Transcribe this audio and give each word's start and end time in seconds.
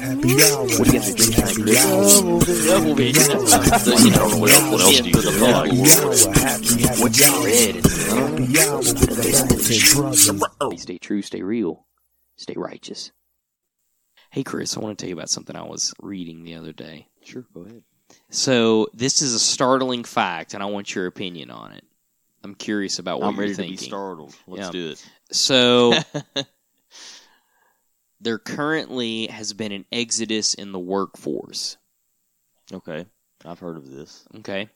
Happy 0.00 0.34
hour. 0.42 0.64
What 0.64 0.84
do 0.84 0.92
you 0.92 0.92
guys 0.98 1.14
drink 1.14 1.34
tonight, 1.34 1.54
Chris? 1.54 1.84
Double 2.66 2.94
vision. 2.94 3.30
you 4.04 4.10
know, 4.10 4.38
what 4.38 4.50
else, 4.50 4.70
what 4.70 4.80
else 4.80 5.00
do 5.00 5.08
you 5.08 5.14
Happy 5.14 5.44
hour. 5.44 5.66
Happy, 6.34 6.82
happy 6.82 7.02
What's 7.02 7.22
hour. 7.22 7.46
Happy 7.48 8.58
hour 8.60 8.78
with 8.78 8.98
the 8.98 10.38
back 10.40 10.70
to. 10.70 10.78
Stay 10.78 10.98
true, 10.98 11.22
stay 11.22 11.42
real, 11.42 11.86
stay 12.36 12.54
righteous. 12.56 13.12
Hey, 14.30 14.42
Chris, 14.42 14.76
I 14.76 14.80
want 14.80 14.98
to 14.98 15.02
tell 15.02 15.08
you 15.08 15.14
about 15.14 15.30
something 15.30 15.54
I 15.54 15.62
was 15.62 15.94
reading 16.00 16.42
the 16.42 16.54
other 16.56 16.72
day. 16.72 17.06
Sure, 17.22 17.44
go 17.54 17.60
ahead. 17.62 17.82
So, 18.30 18.88
this 18.92 19.22
is 19.22 19.32
a 19.34 19.38
startling 19.38 20.02
fact, 20.04 20.54
and 20.54 20.62
I 20.62 20.66
want 20.66 20.92
your 20.94 21.06
opinion 21.06 21.50
on 21.50 21.70
it. 21.72 21.84
I'm 22.42 22.54
curious 22.56 22.98
about 22.98 23.20
what 23.20 23.28
I'm 23.28 23.34
you're 23.34 23.40
ready 23.42 23.52
to 23.54 23.56
thinking. 23.56 23.76
be 23.78 23.84
startled. 23.84 24.34
Let's 24.46 24.66
Yeah. 24.66 24.70
do 24.72 24.88
it. 24.90 25.06
So, 25.30 25.94
there 28.24 28.38
currently 28.38 29.26
has 29.28 29.52
been 29.52 29.72
an 29.72 29.84
exodus 29.92 30.54
in 30.54 30.72
the 30.72 30.78
workforce. 30.78 31.76
Okay, 32.72 33.06
I've 33.44 33.58
heard 33.58 33.76
of 33.76 33.90
this. 33.90 34.24
Okay. 34.38 34.68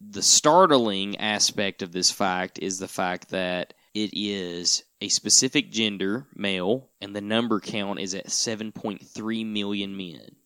The 0.00 0.22
startling 0.22 1.16
aspect 1.18 1.82
of 1.82 1.92
this 1.92 2.10
fact 2.10 2.58
is 2.60 2.78
the 2.78 2.88
fact 2.88 3.28
that 3.30 3.74
it 3.94 4.10
is 4.14 4.82
a 5.00 5.08
specific 5.08 5.70
gender, 5.70 6.26
male, 6.34 6.88
and 7.00 7.14
the 7.14 7.20
number 7.20 7.60
count 7.60 8.00
is 8.00 8.14
at 8.14 8.26
7.3 8.26 9.46
million 9.46 9.96
men. 9.96 10.36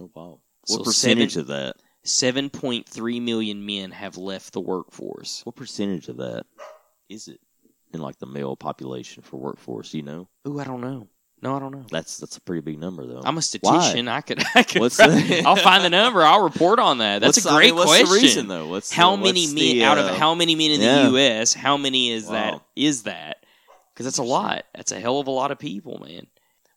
Oh 0.00 0.10
wow. 0.14 0.40
So 0.66 0.76
What 0.78 0.84
percentage 0.86 1.34
seven- 1.34 1.40
of 1.42 1.46
that? 1.48 1.76
7.3 2.04 3.20
million 3.22 3.64
men 3.66 3.90
have 3.90 4.16
left 4.16 4.52
the 4.52 4.60
workforce. 4.60 5.42
What 5.44 5.56
percentage 5.56 6.08
of 6.08 6.18
that 6.18 6.44
is 7.08 7.28
it 7.28 7.40
in 7.92 8.00
like 8.00 8.18
the 8.18 8.26
male 8.26 8.56
population 8.56 9.22
for 9.22 9.36
workforce? 9.38 9.94
You 9.94 10.02
know, 10.02 10.28
Ooh, 10.46 10.58
I 10.60 10.64
don't 10.64 10.80
know. 10.80 11.08
No, 11.40 11.54
I 11.56 11.60
don't 11.60 11.70
know. 11.72 11.84
that's 11.90 12.18
that's 12.18 12.36
a 12.36 12.40
pretty 12.40 12.62
big 12.62 12.80
number 12.80 13.06
though. 13.06 13.22
I'm 13.24 13.38
a 13.38 13.42
statistician. 13.42 14.08
I 14.08 14.20
could, 14.22 14.42
I 14.54 14.62
could. 14.64 14.80
What's 14.80 14.96
the- 14.96 15.42
I'll 15.46 15.54
find 15.56 15.84
the 15.84 15.90
number. 15.90 16.22
I'll 16.22 16.42
report 16.42 16.78
on 16.80 16.98
that. 16.98 17.20
That's 17.20 17.36
What's- 17.38 17.46
a 17.46 17.50
I 17.50 17.56
great 17.56 17.66
mean, 17.66 17.74
what's 17.76 17.90
question. 17.90 18.08
the 18.08 18.14
reason 18.20 18.48
though? 18.48 18.66
What's 18.68 18.92
how 18.92 19.14
the, 19.16 19.22
many 19.22 19.42
what's 19.42 19.54
men 19.54 19.62
the, 19.76 19.84
out 19.84 19.98
of 19.98 20.06
uh, 20.06 20.14
how 20.14 20.34
many 20.34 20.54
men 20.56 20.72
in 20.72 20.80
the. 20.80 21.10
U.S. 21.12 21.54
How 21.54 21.76
many 21.76 22.10
is 22.10 22.28
that? 22.28 22.54
Wow. 22.54 22.62
Is 22.74 23.04
that? 23.04 23.44
Because 23.94 24.06
that's 24.06 24.18
a 24.18 24.22
lot. 24.24 24.64
That's 24.74 24.92
a 24.92 24.98
hell 25.00 25.20
of 25.20 25.26
a 25.26 25.30
lot 25.32 25.50
of 25.50 25.58
people, 25.58 25.98
man. 26.04 26.26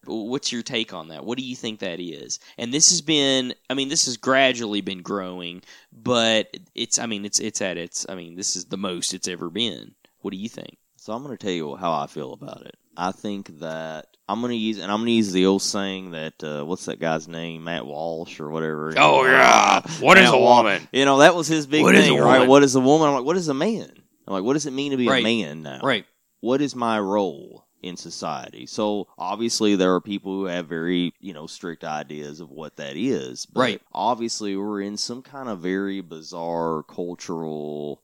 What's 0.05 0.51
your 0.51 0.63
take 0.63 0.93
on 0.93 1.09
that? 1.09 1.23
What 1.23 1.37
do 1.37 1.43
you 1.43 1.55
think 1.55 1.79
that 1.79 1.99
is? 1.99 2.39
And 2.57 2.73
this 2.73 2.89
has 2.89 3.01
been, 3.01 3.53
I 3.69 3.75
mean, 3.75 3.87
this 3.89 4.05
has 4.05 4.17
gradually 4.17 4.81
been 4.81 5.03
growing, 5.03 5.61
but 5.93 6.57
it's, 6.73 6.97
I 6.97 7.05
mean, 7.05 7.23
it's 7.23 7.39
it's 7.39 7.61
at 7.61 7.77
its, 7.77 8.07
I 8.09 8.15
mean, 8.15 8.35
this 8.35 8.55
is 8.55 8.65
the 8.65 8.77
most 8.77 9.13
it's 9.13 9.27
ever 9.27 9.51
been. 9.51 9.93
What 10.21 10.31
do 10.31 10.37
you 10.37 10.49
think? 10.49 10.77
So 10.97 11.13
I'm 11.13 11.23
going 11.23 11.37
to 11.37 11.43
tell 11.43 11.53
you 11.53 11.75
how 11.75 11.93
I 11.93 12.07
feel 12.07 12.33
about 12.33 12.65
it. 12.65 12.75
I 12.97 13.11
think 13.11 13.59
that 13.59 14.07
I'm 14.27 14.41
going 14.41 14.51
to 14.51 14.57
use, 14.57 14.77
and 14.79 14.91
I'm 14.91 15.03
to 15.05 15.11
use 15.11 15.31
the 15.31 15.45
old 15.45 15.61
saying 15.61 16.11
that 16.11 16.43
uh, 16.43 16.63
what's 16.63 16.85
that 16.85 16.99
guy's 16.99 17.27
name, 17.27 17.63
Matt 17.65 17.85
Walsh 17.85 18.39
or 18.39 18.49
whatever. 18.49 18.93
Oh, 18.97 19.25
yeah. 19.25 19.81
What 19.99 20.17
is 20.17 20.25
Matt 20.25 20.33
a 20.33 20.37
Walsh. 20.37 20.57
woman? 20.65 20.87
You 20.91 21.05
know 21.05 21.19
that 21.19 21.35
was 21.35 21.47
his 21.47 21.67
big 21.67 21.83
What 21.83 21.95
is 21.95 22.05
thing, 22.07 22.19
a 22.19 22.23
right? 22.23 22.33
woman? 22.39 22.49
What 22.49 22.63
is 22.63 22.75
a 22.75 22.79
woman? 22.79 23.07
I'm 23.09 23.15
like, 23.15 23.25
what 23.25 23.37
is 23.37 23.47
a 23.47 23.53
man? 23.53 23.91
I'm 24.27 24.33
like, 24.33 24.43
what 24.43 24.53
does 24.53 24.65
it 24.65 24.71
mean 24.73 24.91
to 24.91 24.97
be 24.97 25.07
Right. 25.07 25.21
a 25.21 25.23
man 25.23 25.63
now? 25.63 25.79
Right. 25.83 26.05
What 26.41 26.61
is 26.61 26.75
my 26.75 26.99
role 26.99 27.65
in 27.81 27.97
society? 27.97 28.65
So 28.67 29.07
obviously 29.17 29.75
there 29.75 29.93
are 29.95 30.01
people 30.01 30.31
who 30.33 30.45
have 30.45 30.67
very 30.67 31.13
you 31.19 31.33
know 31.33 31.47
strict 31.47 31.83
ideas 31.83 32.39
of 32.39 32.49
what 32.49 32.75
that 32.77 32.95
is. 32.95 33.45
But 33.45 33.59
Right. 33.61 33.81
Obviously 33.93 34.55
we're 34.55 34.81
in 34.81 34.97
some 34.97 35.21
kind 35.21 35.49
of 35.49 35.59
very 35.59 36.01
bizarre 36.01 36.83
cultural 36.83 38.00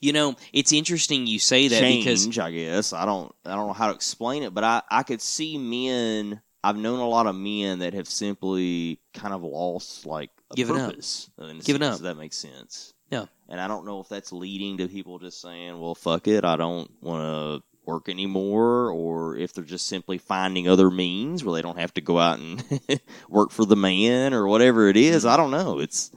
You 0.00 0.12
know, 0.12 0.34
it's 0.52 0.72
interesting 0.72 1.26
you 1.26 1.38
say 1.38 1.68
that 1.68 1.80
change, 1.80 2.04
because 2.04 2.38
I 2.38 2.50
guess. 2.50 2.92
I 2.92 3.04
don't 3.04 3.34
I 3.44 3.54
don't 3.54 3.66
know 3.68 3.72
how 3.72 3.88
to 3.88 3.94
explain 3.94 4.42
it, 4.42 4.54
but 4.54 4.64
I, 4.64 4.82
I 4.90 5.02
could 5.02 5.20
see 5.20 5.58
men 5.58 6.40
I've 6.62 6.76
known 6.76 7.00
a 7.00 7.08
lot 7.08 7.26
of 7.26 7.34
men 7.34 7.78
that 7.78 7.94
have 7.94 8.06
simply 8.08 9.00
kind 9.14 9.32
of 9.32 9.42
lost 9.42 10.04
like 10.04 10.30
a 10.50 10.54
Given 10.54 10.76
up. 10.76 10.90
purpose. 10.90 11.30
in 11.38 11.60
Given 11.60 11.80
sense, 11.82 11.82
up. 11.82 11.94
if 11.96 12.02
that 12.02 12.16
makes 12.16 12.36
sense. 12.36 12.92
Yeah. 13.10 13.24
And 13.48 13.58
I 13.60 13.66
don't 13.66 13.86
know 13.86 14.00
if 14.00 14.08
that's 14.08 14.32
leading 14.32 14.76
to 14.78 14.88
people 14.88 15.18
just 15.18 15.40
saying, 15.40 15.80
Well 15.80 15.94
fuck 15.94 16.28
it, 16.28 16.44
I 16.44 16.56
don't 16.56 16.90
wanna 17.00 17.60
work 17.86 18.08
anymore 18.10 18.90
or 18.90 19.36
if 19.36 19.52
they're 19.54 19.64
just 19.64 19.86
simply 19.86 20.18
finding 20.18 20.68
other 20.68 20.90
means 20.90 21.42
where 21.42 21.54
they 21.54 21.62
don't 21.62 21.78
have 21.78 21.94
to 21.94 22.00
go 22.02 22.18
out 22.18 22.38
and 22.38 22.62
work 23.28 23.50
for 23.50 23.64
the 23.64 23.74
man 23.74 24.34
or 24.34 24.46
whatever 24.46 24.88
it 24.88 24.96
is. 24.98 25.24
Mm-hmm. 25.24 25.32
I 25.32 25.36
don't 25.38 25.50
know. 25.50 25.78
It's 25.80 26.10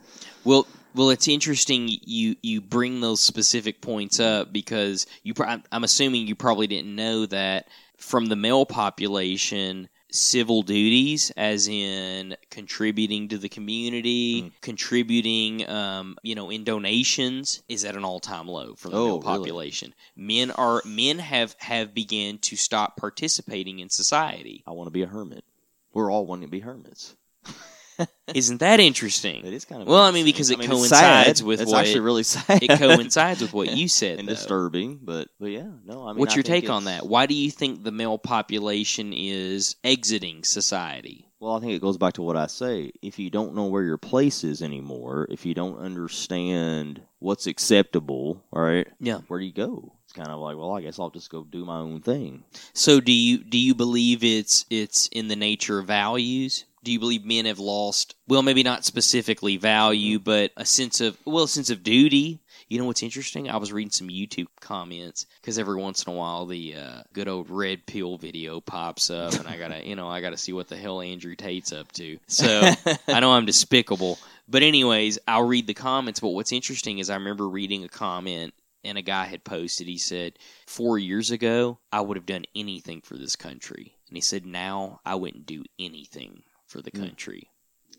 Well, 0.44 0.66
well, 0.94 1.10
it's 1.10 1.28
interesting 1.28 1.88
you 1.88 2.36
you 2.42 2.60
bring 2.60 3.00
those 3.00 3.20
specific 3.20 3.80
points 3.80 4.20
up 4.20 4.52
because 4.52 5.06
you. 5.22 5.34
pro- 5.34 5.48
I'm- 5.48 5.84
assuming 5.84 6.26
you 6.26 6.34
probably 6.34 6.66
didn't 6.66 6.94
know 6.94 7.26
that 7.26 7.68
from 7.96 8.26
the 8.26 8.36
male 8.36 8.66
population, 8.66 9.88
civil 10.12 10.62
duties, 10.62 11.30
as 11.36 11.66
in 11.66 12.36
contributing 12.50 13.28
to 13.28 13.38
the 13.38 13.48
community, 13.48 14.42
Mm. 14.42 14.52
contributing, 14.60 15.68
um, 15.68 16.16
you 16.22 16.34
know, 16.36 16.50
in 16.50 16.62
donations, 16.62 17.62
is 17.68 17.84
at 17.84 17.96
an 17.96 18.04
all 18.04 18.20
time 18.20 18.46
low 18.46 18.74
for 18.76 18.88
the 18.90 18.96
Oh, 18.96 19.04
male 19.06 19.20
really? 19.20 19.24
population. 19.38 19.94
Men 20.14 20.50
are 20.52 20.82
men 20.84 21.18
have 21.18 21.56
have 21.58 21.92
began 21.94 22.38
to 22.38 22.56
stop 22.56 22.96
participating 22.96 23.80
in 23.80 23.90
society. 23.90 24.62
I 24.66 24.70
want 24.72 24.86
to 24.86 24.92
be 24.92 25.02
a 25.02 25.06
hermit. 25.06 25.44
We're 25.92 26.10
all 26.12 26.26
wanting 26.26 26.46
to 26.48 26.50
be 26.50 26.60
hermits. 26.60 27.14
Isn't 28.34 28.58
that 28.58 28.80
interesting? 28.80 29.44
It 29.44 29.52
is 29.52 29.64
kind 29.64 29.82
of 29.82 29.88
Well, 29.88 30.02
I 30.02 30.10
mean, 30.10 30.24
because 30.24 30.50
it 30.50 30.58
it's 30.58 30.66
coincides 30.68 31.42
with 31.42 31.60
it's 31.60 31.70
what 31.70 31.80
actually 31.80 32.00
really 32.00 32.22
sad. 32.22 32.62
it 32.62 32.70
coincides 32.78 33.40
with 33.40 33.52
what 33.52 33.76
you 33.76 33.86
said. 33.88 34.18
and 34.20 34.28
though. 34.28 34.32
disturbing, 34.34 34.98
but 35.02 35.28
but 35.38 35.50
yeah, 35.50 35.68
no. 35.84 36.04
I 36.06 36.12
mean, 36.12 36.18
What's 36.20 36.32
I 36.32 36.36
your 36.36 36.42
take 36.42 36.70
on 36.70 36.84
that? 36.84 37.06
Why 37.06 37.26
do 37.26 37.34
you 37.34 37.50
think 37.50 37.84
the 37.84 37.92
male 37.92 38.18
population 38.18 39.12
is 39.14 39.76
exiting 39.84 40.44
society? 40.44 41.28
Well, 41.40 41.56
I 41.56 41.60
think 41.60 41.72
it 41.72 41.82
goes 41.82 41.98
back 41.98 42.14
to 42.14 42.22
what 42.22 42.38
I 42.38 42.46
say. 42.46 42.90
If 43.02 43.18
you 43.18 43.28
don't 43.28 43.54
know 43.54 43.66
where 43.66 43.82
your 43.82 43.98
place 43.98 44.44
is 44.44 44.62
anymore, 44.62 45.26
if 45.30 45.44
you 45.44 45.52
don't 45.52 45.78
understand 45.78 47.02
what's 47.18 47.46
acceptable, 47.46 48.42
all 48.52 48.62
right, 48.62 48.86
Yeah. 49.00 49.18
where 49.28 49.38
do 49.40 49.44
you 49.44 49.52
go? 49.52 49.92
It's 50.04 50.14
kind 50.14 50.28
of 50.30 50.40
like, 50.40 50.56
well, 50.56 50.72
I 50.72 50.80
guess 50.80 50.98
I'll 50.98 51.10
just 51.10 51.30
go 51.30 51.44
do 51.44 51.64
my 51.66 51.78
own 51.78 52.00
thing. 52.00 52.44
So 52.72 52.98
do 53.00 53.12
you 53.12 53.38
do 53.44 53.58
you 53.58 53.74
believe 53.74 54.24
it's 54.24 54.64
it's 54.70 55.06
in 55.08 55.28
the 55.28 55.36
nature 55.36 55.78
of 55.78 55.86
values? 55.86 56.64
Do 56.84 56.92
you 56.92 57.00
believe 57.00 57.24
men 57.24 57.46
have 57.46 57.58
lost 57.58 58.14
well 58.28 58.42
maybe 58.42 58.62
not 58.62 58.84
specifically 58.84 59.56
value 59.56 60.18
but 60.18 60.52
a 60.56 60.66
sense 60.66 61.00
of 61.00 61.16
well 61.24 61.44
a 61.44 61.48
sense 61.48 61.70
of 61.70 61.82
duty? 61.82 62.40
You 62.68 62.78
know 62.78 62.84
what's 62.84 63.02
interesting? 63.02 63.48
I 63.48 63.56
was 63.56 63.72
reading 63.72 63.90
some 63.90 64.08
YouTube 64.08 64.48
comments 64.60 65.26
because 65.40 65.58
every 65.58 65.76
once 65.76 66.02
in 66.02 66.12
a 66.12 66.16
while 66.16 66.44
the 66.44 66.76
uh, 66.76 67.02
good 67.14 67.28
old 67.28 67.48
red 67.48 67.86
pill 67.86 68.18
video 68.18 68.60
pops 68.60 69.08
up, 69.10 69.32
and 69.34 69.48
I 69.48 69.56
gotta, 69.58 69.86
you 69.86 69.96
know, 69.96 70.08
I 70.08 70.20
gotta 70.20 70.36
see 70.36 70.52
what 70.52 70.68
the 70.68 70.76
hell 70.76 71.00
Andrew 71.00 71.36
Tate's 71.36 71.72
up 71.72 71.90
to. 71.92 72.18
So 72.26 72.72
I 73.08 73.20
know 73.20 73.32
I'm 73.32 73.46
despicable, 73.46 74.18
but 74.48 74.62
anyways, 74.62 75.18
I'll 75.26 75.46
read 75.46 75.66
the 75.66 75.74
comments. 75.74 76.20
But 76.20 76.30
what's 76.30 76.52
interesting 76.52 76.98
is 76.98 77.10
I 77.10 77.14
remember 77.14 77.48
reading 77.48 77.84
a 77.84 77.88
comment, 77.88 78.54
and 78.82 78.98
a 78.98 79.02
guy 79.02 79.24
had 79.24 79.44
posted. 79.44 79.86
He 79.86 79.98
said, 79.98 80.38
four 80.66 80.98
years 80.98 81.30
ago, 81.30 81.78
I 81.92 82.02
would 82.02 82.16
have 82.16 82.26
done 82.26 82.44
anything 82.54 83.00
for 83.00 83.16
this 83.16 83.36
country," 83.36 83.94
and 84.08 84.16
he 84.16 84.20
said, 84.20 84.46
"Now 84.46 85.00
I 85.04 85.14
wouldn't 85.14 85.46
do 85.46 85.64
anything 85.78 86.42
for 86.74 86.82
the 86.82 86.90
country." 86.90 87.48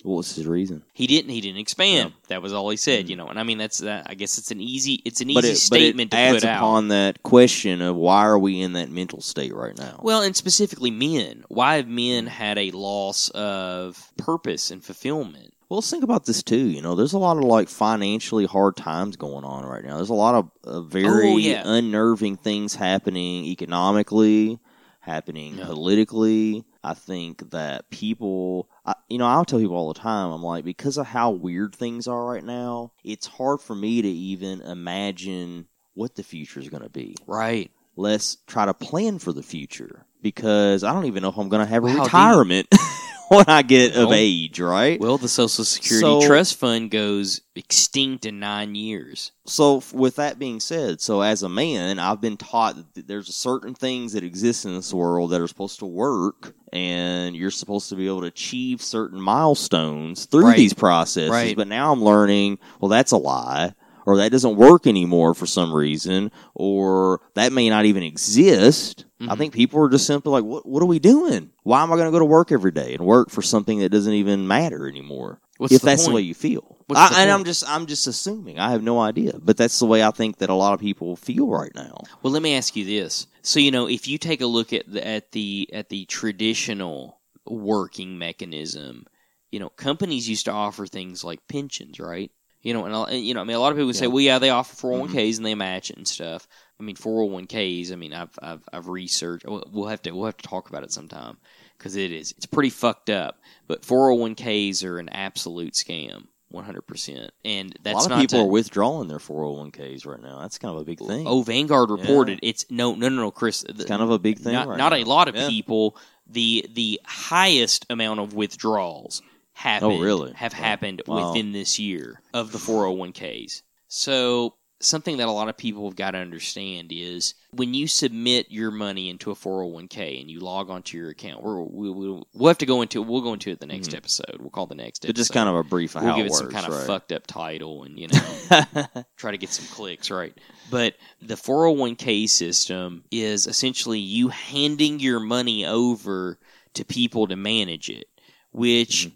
What 0.03 0.17
was 0.17 0.35
his 0.35 0.45
reason? 0.45 0.83
He 0.93 1.07
didn't. 1.07 1.31
He 1.31 1.41
didn't 1.41 1.57
expand. 1.57 2.13
That 2.27 2.43
was 2.43 2.53
all 2.53 2.69
he 2.69 2.77
said. 2.77 3.05
Mhm. 3.05 3.09
You 3.09 3.15
know, 3.15 3.27
and 3.27 3.39
I 3.39 3.43
mean 3.43 3.57
that's 3.57 3.79
that. 3.79 4.05
I 4.07 4.13
guess 4.13 4.37
it's 4.37 4.51
an 4.51 4.61
easy. 4.61 5.01
It's 5.03 5.19
an 5.19 5.31
easy 5.31 5.35
but 5.41 5.45
it, 5.45 5.55
statement 5.57 6.11
but 6.11 6.17
it 6.17 6.19
to 6.19 6.23
adds 6.23 6.43
put 6.43 6.49
out. 6.49 6.57
upon 6.57 6.87
that 6.89 7.23
question 7.23 7.81
of 7.81 7.95
why 7.95 8.23
are 8.25 8.37
we 8.37 8.61
in 8.61 8.73
that 8.73 8.91
mental 8.91 9.19
state 9.21 9.55
right 9.55 9.75
now? 9.75 9.99
Well, 10.03 10.21
and 10.21 10.35
specifically 10.35 10.91
men. 10.91 11.43
Why 11.47 11.77
have 11.77 11.87
men 11.87 12.27
had 12.27 12.59
a 12.59 12.69
loss 12.69 13.29
of 13.29 14.11
purpose 14.17 14.69
and 14.69 14.83
fulfillment? 14.83 15.53
Well, 15.69 15.79
let's 15.79 15.89
think 15.89 16.03
about 16.03 16.27
this 16.27 16.43
too. 16.43 16.67
You 16.67 16.83
know, 16.83 16.93
there's 16.93 17.13
a 17.13 17.17
lot 17.17 17.37
of 17.37 17.43
like 17.43 17.67
financially 17.67 18.45
hard 18.45 18.75
times 18.77 19.15
going 19.15 19.43
on 19.43 19.65
right 19.65 19.83
now. 19.83 19.95
There's 19.95 20.09
a 20.09 20.13
lot 20.13 20.35
of 20.35 20.51
uh, 20.63 20.81
very 20.81 21.33
Oh, 21.33 21.37
yeah. 21.37 21.63
unnerving 21.65 22.37
things 22.37 22.75
happening 22.75 23.45
economically, 23.45 24.59
happening 25.05 25.57
Yeah. 25.57 25.65
politically. 25.65 26.63
I 26.83 26.93
think 26.93 27.51
that 27.51 27.89
people, 27.89 28.69
I, 28.85 28.93
you 29.09 29.17
know, 29.17 29.25
I'll 29.27 29.45
tell 29.45 29.59
people 29.59 29.75
all 29.75 29.93
the 29.93 29.99
time, 29.99 30.31
I'm 30.31 30.43
like, 30.43 30.65
because 30.65 30.97
of 30.97 31.07
how 31.07 31.31
weird 31.31 31.73
things 31.75 32.07
are 32.07 32.25
right 32.25 32.43
now, 32.43 32.91
it's 33.03 33.27
hard 33.27 33.61
for 33.61 33.75
me 33.75 34.01
to 34.01 34.07
even 34.07 34.61
imagine 34.61 35.67
what 35.93 36.15
the 36.15 36.23
future 36.23 36.59
is 36.59 36.69
going 36.69 36.83
to 36.83 36.89
be. 36.89 37.15
Right. 37.25 37.71
Let's 37.95 38.37
try 38.47 38.65
to 38.65 38.73
plan 38.73 39.19
for 39.19 39.31
the 39.31 39.41
future 39.43 40.05
because 40.21 40.83
I 40.83 40.91
don't 40.93 41.05
even 41.05 41.23
know 41.23 41.29
if 41.29 41.37
I'm 41.37 41.49
going 41.49 41.65
to 41.65 41.69
have 41.71 41.83
a 41.83 41.87
Wow, 41.87 42.03
retirement 42.03 42.67
when 43.29 43.45
I 43.47 43.61
get 43.61 43.95
of 43.95 44.09
Well, 44.09 44.13
age, 44.13 44.59
right? 44.59 44.99
Well, 44.99 45.17
the 45.17 45.27
Social 45.27 45.63
Security 45.65 46.01
So- 46.01 46.27
Trust 46.27 46.55
Fund 46.55 46.91
goes 46.91 47.41
extinct 47.55 48.25
in 48.25 48.39
nine 48.39 48.75
years. 48.75 49.31
so 49.45 49.81
with 49.93 50.17
that 50.17 50.37
being 50.37 50.59
said 50.59 50.99
so 50.99 51.21
as 51.21 51.41
a 51.41 51.47
man 51.47 51.99
i've 51.99 52.19
been 52.19 52.35
taught 52.35 52.75
that 52.95 53.07
there's 53.07 53.33
certain 53.33 53.73
things 53.73 54.11
that 54.11 54.23
exist 54.25 54.65
in 54.65 54.75
this 54.75 54.93
world 54.93 55.29
that 55.31 55.39
are 55.39 55.47
supposed 55.47 55.79
to 55.79 55.85
work 55.85 56.53
and 56.73 57.33
you're 57.35 57.49
supposed 57.51 57.87
to 57.87 57.95
be 57.95 58.07
able 58.07 58.19
to 58.21 58.27
achieve 58.27 58.81
certain 58.81 59.21
milestones 59.21 60.25
through 60.25 60.47
Right. 60.47 60.57
these 60.57 60.73
processes 60.73 61.29
Right. 61.29 61.55
but 61.55 61.67
now 61.69 61.93
i'm 61.93 62.03
learning 62.03 62.57
well 62.81 62.89
that's 62.89 63.13
a 63.13 63.17
lie 63.17 63.73
or 64.05 64.17
that 64.17 64.31
doesn't 64.31 64.55
work 64.55 64.87
anymore 64.87 65.33
for 65.33 65.45
some 65.45 65.73
reason, 65.73 66.31
or 66.53 67.21
that 67.33 67.51
may 67.51 67.69
not 67.69 67.85
even 67.85 68.03
exist. 68.03 69.05
I 69.21 69.33
Mhm. 69.33 69.37
think 69.37 69.53
people 69.53 69.79
are 69.81 69.89
just 69.89 70.05
simply 70.05 70.31
like, 70.31 70.43
what, 70.43 70.67
what 70.67 70.83
are 70.83 70.87
we 70.87 70.99
doing? 70.99 71.51
Why 71.63 71.81
am 71.81 71.91
I 71.91 71.95
going 71.95 72.07
to 72.07 72.11
go 72.11 72.19
to 72.19 72.25
work 72.25 72.51
every 72.51 72.71
day 72.71 72.93
and 72.93 73.05
work 73.05 73.29
for 73.29 73.41
something 73.41 73.79
that 73.79 73.89
doesn't 73.89 74.13
even 74.13 74.47
matter 74.47 74.87
anymore? 74.87 75.39
What's 75.57 75.73
if 75.73 75.81
the 75.81 75.85
that's 75.87 76.05
the 76.05 76.11
way 76.11 76.21
you 76.21 76.33
feel. 76.33 76.77
I, 76.93 77.21
and? 77.21 77.31
I'm 77.31 77.45
just, 77.45 77.67
I'm 77.67 77.85
just 77.85 78.07
assuming. 78.07 78.59
I 78.59 78.71
have 78.71 78.83
no 78.83 78.99
idea, 78.99 79.39
but 79.41 79.55
that's 79.57 79.79
the 79.79 79.85
way 79.85 80.03
I 80.03 80.11
think 80.11 80.37
that 80.39 80.49
a 80.49 80.53
lot 80.53 80.73
of 80.73 80.79
people 80.81 81.15
feel 81.15 81.47
right 81.47 81.73
now. 81.73 82.03
Well, 82.21 82.33
let 82.33 82.43
me 82.43 82.55
ask 82.55 82.75
you 82.75 82.83
this. 82.85 83.27
So, 83.41 83.59
you 83.59 83.71
know, 83.71 83.87
if 83.87 84.07
you 84.07 84.17
take 84.17 84.41
a 84.41 84.45
look 84.45 84.73
at 84.73 84.91
the, 84.91 85.05
at 85.07 85.31
the 85.31 85.69
at 85.71 85.89
the 85.89 86.05
traditional 86.05 87.19
working 87.45 88.17
mechanism, 88.17 89.05
you 89.51 89.59
know, 89.59 89.69
companies 89.69 90.27
used 90.27 90.45
to 90.45 90.51
offer 90.51 90.85
things 90.85 91.23
like 91.23 91.47
pensions, 91.47 91.99
right? 91.99 92.31
You 92.65 92.73
know, 92.73 93.05
and, 93.05 93.23
you 93.23 93.35
know, 93.35 93.41
I 93.41 93.43
mean, 93.43 93.55
a 93.55 93.59
lot 93.59 93.71
of 93.73 93.77
people 93.77 93.85
would 93.85 93.95
say, 93.95 94.07
"Well, 94.07 94.21
yeah, 94.21 94.39
they 94.39 94.49
offer 94.49 94.75
401ks 94.87 95.09
mm-hmm. 95.09 95.37
and 95.37 95.45
they 95.45 95.53
match 95.53 95.91
it 95.91 95.97
and 95.97 96.07
stuff." 96.07 96.47
I 96.79 96.83
mean, 96.83 96.95
401ks. 96.95 97.91
I 97.91 97.95
mean, 97.95 98.11
I've 98.11 98.31
I've, 98.41 98.67
I've 98.73 98.87
researched. 98.87 99.45
We'll 99.47 99.85
have 99.85 100.01
to 100.01 100.11
we'll 100.11 100.25
have 100.25 100.37
to 100.37 100.47
talk 100.47 100.67
about 100.67 100.83
it 100.83 100.91
sometime 100.91 101.37
because 101.77 101.95
it 101.95 102.11
is 102.11 102.31
it's 102.31 102.47
pretty 102.47 102.71
fucked 102.71 103.11
up. 103.11 103.39
But 103.67 103.83
401ks 103.83 104.83
are 104.83 104.97
an 104.97 105.09
absolute 105.09 105.73
scam, 105.75 106.25
100. 106.49 106.81
percent 106.81 107.31
And 107.45 107.77
that's 107.83 107.93
a 107.93 107.97
lot 107.97 108.05
of 108.05 108.09
not 108.09 108.19
people 108.21 108.39
to- 108.39 108.45
are 108.45 108.49
withdrawing 108.49 109.09
their 109.09 109.19
401ks 109.19 110.07
right 110.07 110.21
now. 110.23 110.39
That's 110.41 110.57
kind 110.57 110.73
of 110.75 110.81
a 110.81 110.85
big 110.85 110.97
thing. 110.97 111.27
Oh, 111.27 111.43
Vanguard 111.43 111.91
reported 111.91 112.39
it's 112.41 112.65
no, 112.71 112.95
no, 112.95 113.09
no, 113.09 113.21
no, 113.21 113.29
Chris. 113.31 113.63
it's 113.63 113.85
kind 113.85 114.01
of 114.01 114.09
a 114.09 114.17
big 114.17 114.39
thing. 114.39 114.53
not, 114.53 114.67
right 114.67 114.77
not 114.79 114.91
a 114.91 115.03
lot 115.03 115.27
of 115.27 115.35
Yeah. 115.35 115.47
people. 115.49 115.97
The 116.27 116.67
the 116.73 116.99
highest 117.05 117.85
amount 117.91 118.21
of 118.21 118.33
withdrawals 118.33 119.21
happened. 119.55 119.93
Oh, 119.93 119.99
really? 120.01 120.33
Have 120.33 120.53
Wow. 120.53 120.59
happened 120.59 121.01
Wow. 121.07 121.29
within 121.29 121.51
this 121.53 121.79
year 121.79 122.21
of 122.33 122.51
the 122.51 122.59
401ks. 122.59 123.61
So 123.87 124.55
something 124.81 125.17
that 125.17 125.27
a 125.29 125.31
lot 125.31 125.47
of 125.47 125.55
people 125.57 125.87
have 125.87 125.95
got 125.95 126.11
to 126.11 126.17
understand 126.17 126.91
is 126.91 127.33
when 127.51 127.73
you 127.73 127.87
submit 127.87 128.47
your 128.51 128.69
money 128.69 129.09
into 129.09 129.31
a 129.31 129.35
401k 129.35 130.19
and 130.19 130.29
you 130.29 130.41
log 130.41 130.69
onto 130.69 130.97
your 130.97 131.09
account, 131.09 131.41
we're, 131.41 131.61
we, 131.63 131.89
we'll, 131.89 132.27
we'll 132.33 132.49
have 132.49 132.57
to 132.57 132.65
go 132.65 132.81
into 132.81 133.01
we'll 133.01 133.21
go 133.21 133.31
into 133.31 133.49
it 133.51 133.59
the 133.61 133.65
next 133.65 133.91
Mhm. 133.91 133.95
episode. 133.97 134.35
We'll 134.39 134.49
call 134.49 134.67
the 134.67 134.75
next 134.75 134.99
But 135.03 135.11
episode. 135.11 135.21
just 135.21 135.33
kind 135.33 135.47
of 135.47 135.55
a 135.55 135.63
brief 135.63 135.95
of 135.95 136.01
we'll 136.03 136.11
how 136.11 136.17
give 136.17 136.25
it 136.25 136.29
it 136.29 136.31
works, 136.33 136.41
some 136.43 136.51
kind 136.51 136.65
of 136.67 136.85
fucked 136.85 137.13
up 137.13 137.25
title 137.25 137.83
and 137.83 137.97
you 137.97 138.09
know 138.09 139.05
try 139.17 139.31
to 139.31 139.37
get 139.37 139.49
some 139.49 139.65
clicks, 139.73 140.11
right? 140.11 140.37
But 140.69 140.95
the 141.21 141.35
401k 141.35 142.27
system 142.27 143.05
is 143.11 143.47
essentially 143.47 143.99
you 143.99 144.27
handing 144.27 144.99
your 144.99 145.21
money 145.21 145.65
over 145.65 146.37
to 146.73 146.83
people 146.83 147.27
to 147.27 147.37
manage 147.37 147.89
it, 147.89 148.07
which 148.51 149.09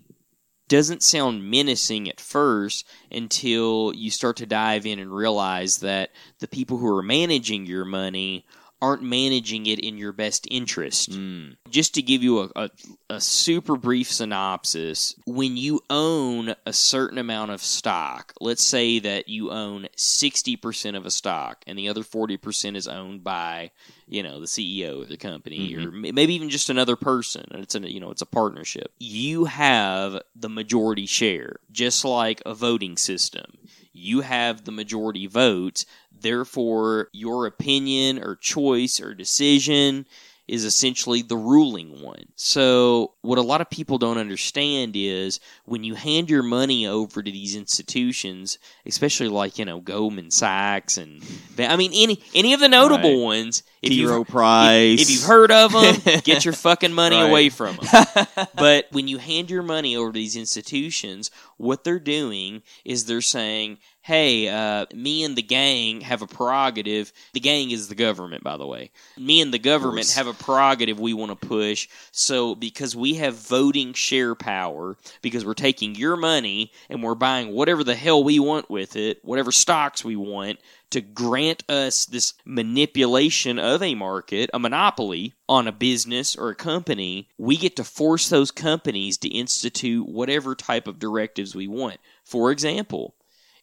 doesn't 0.69 1.03
sound 1.03 1.49
menacing 1.49 2.07
at 2.07 2.21
first 2.21 2.87
until 3.11 3.91
you 3.93 4.09
start 4.09 4.37
to 4.37 4.45
dive 4.45 4.85
in 4.85 4.99
and 4.99 5.11
realize 5.13 5.79
that 5.79 6.11
the 6.39 6.47
people 6.47 6.77
who 6.77 6.87
are 6.95 7.03
managing 7.03 7.65
your 7.65 7.83
money 7.85 8.45
aren't 8.81 9.03
managing 9.03 9.65
it 9.65 9.79
in 9.79 9.97
your 9.97 10.13
best 10.13 10.47
interest 10.49 11.11
Mm. 11.11 11.57
just 11.69 11.93
to 11.95 12.01
give 12.01 12.23
you 12.23 12.39
a, 12.39 12.49
a, 12.55 12.69
a 13.09 13.19
super 13.19 13.75
brief 13.75 14.09
synopsis, 14.09 15.15
when 15.25 15.57
you 15.57 15.81
own 15.89 16.55
a 16.65 16.71
certain 16.71 17.17
amount 17.17 17.51
of 17.51 17.61
stock, 17.61 18.33
let's 18.39 18.63
say 18.63 18.99
that 18.99 19.27
you 19.27 19.51
own 19.51 19.87
60% 19.97 20.95
of 20.95 21.05
a 21.05 21.11
stock 21.11 21.61
and 21.67 21.77
the 21.77 21.89
other 21.89 22.03
40% 22.03 22.77
is 22.77 22.87
owned 22.87 23.21
by, 23.21 23.71
you 24.09 24.23
know, 24.23 24.39
the 24.39 24.47
CEO 24.47 25.03
of 25.03 25.07
the 25.07 25.17
company 25.17 25.75
or 25.75 25.91
mm-hmm. 25.91 26.15
maybe 26.15 26.33
even 26.33 26.49
just 26.49 26.69
another 26.69 26.95
person 26.95 27.45
and 27.51 27.61
it's 27.61 27.75
a, 27.75 27.91
you 27.91 27.99
know, 27.99 28.09
it's 28.09 28.23
a 28.23 28.27
partnership. 28.27 28.91
You 28.99 29.45
have 29.45 30.21
the 30.35 30.49
majority 30.49 31.05
share, 31.05 31.57
just 31.71 32.03
like 32.03 32.41
a 32.45 32.55
voting 32.55 32.97
system. 32.97 33.45
You 33.93 34.21
have 34.21 34.65
the 34.65 34.71
majority 34.71 35.27
votes, 35.27 35.85
therefore 36.11 37.09
your 37.13 37.45
opinion 37.45 38.21
or 38.21 38.35
choice 38.35 38.99
or 38.99 39.13
decision 39.13 40.05
is 40.49 40.65
essentially 40.65 41.21
the 41.21 41.37
ruling 41.37 42.01
one. 42.01 42.25
So, 42.35 43.13
what 43.21 43.37
a 43.37 43.41
lot 43.43 43.61
of 43.61 43.69
people 43.69 43.97
don't 43.99 44.17
understand 44.17 44.95
is 44.95 45.39
when 45.65 45.83
you 45.83 45.93
hand 45.95 46.29
your 46.29 46.43
money 46.43 46.87
over 46.87 47.21
to 47.21 47.31
these 47.31 47.55
institutions, 47.55 48.57
especially 48.85 49.29
like, 49.29 49.59
you 49.59 49.65
know, 49.65 49.79
Goldman 49.79 50.31
Sachs 50.31 50.97
and 50.97 51.21
I 51.57 51.75
mean 51.75 51.91
any 51.93 52.21
any 52.33 52.53
of 52.53 52.59
the 52.59 52.69
notable 52.69 53.17
Right. 53.19 53.23
ones, 53.37 53.63
if 53.81 53.89
T. 53.89 53.95
you 53.95 54.09
Rowe 54.09 54.23
Price. 54.25 54.99
if, 54.99 55.07
if 55.07 55.11
you've 55.13 55.23
heard 55.23 55.51
of 55.51 55.71
them, 55.71 56.21
get 56.23 56.45
your 56.45 56.53
fucking 56.53 56.93
money 56.93 57.17
Right. 57.17 57.29
away 57.29 57.49
from 57.49 57.77
them. 57.77 58.05
but 58.55 58.85
when 58.91 59.07
you 59.07 59.17
hand 59.19 59.49
your 59.51 59.63
money 59.63 59.95
over 59.95 60.09
to 60.11 60.17
these 60.17 60.35
institutions, 60.35 61.29
what 61.57 61.83
they're 61.83 61.99
doing 61.99 62.63
is 62.85 63.05
they're 63.05 63.21
saying, 63.21 63.77
"Hey, 64.09 64.47
uh, 64.47 64.87
me 64.91 65.23
and 65.23 65.35
the 65.35 65.43
gang 65.43 66.01
have 66.01 66.23
a 66.23 66.25
prerogative. 66.25 67.13
The 67.33 67.39
gang 67.39 67.69
is 67.69 67.89
the 67.89 67.93
government, 67.93 68.43
by 68.43 68.57
the 68.57 68.65
way. 68.65 68.89
Me 69.15 69.39
and 69.39 69.53
the 69.53 69.59
government 69.59 70.09
have 70.13 70.25
a 70.25 70.33
prerogative 70.33 70.99
we 70.99 71.13
want 71.13 71.29
to 71.29 71.47
push. 71.47 71.87
So 72.11 72.55
because 72.55 72.95
we 72.95 73.13
have 73.21 73.35
voting 73.35 73.93
share 73.93 74.33
power, 74.33 74.97
because 75.21 75.45
we're 75.45 75.53
taking 75.53 75.93
your 75.93 76.15
money 76.17 76.71
and 76.89 77.03
we're 77.03 77.13
buying 77.13 77.51
whatever 77.51 77.83
the 77.83 77.93
hell 77.93 78.23
we 78.23 78.39
want 78.39 78.67
with 78.67 78.95
it, 78.95 79.19
whatever 79.23 79.51
stocks 79.51 80.03
we 80.03 80.15
want." 80.15 80.57
To 80.89 81.01
grant 81.01 81.63
us 81.69 82.07
this 82.07 82.33
manipulation 82.45 83.59
of 83.59 83.83
a 83.83 83.93
market, 83.93 84.49
a 84.55 84.57
monopoly 84.57 85.35
on 85.47 85.67
a 85.67 85.71
business 85.71 86.35
or 86.35 86.49
a 86.49 86.55
company, 86.55 87.29
we 87.37 87.57
get 87.57 87.75
to 87.75 87.83
force 87.83 88.27
those 88.29 88.49
companies 88.49 89.19
to 89.19 89.27
institute 89.27 90.09
whatever 90.09 90.55
type 90.55 90.87
of 90.87 90.97
directives 90.97 91.53
we 91.53 91.67
want. 91.67 91.99
For 92.23 92.49
example, 92.51 93.13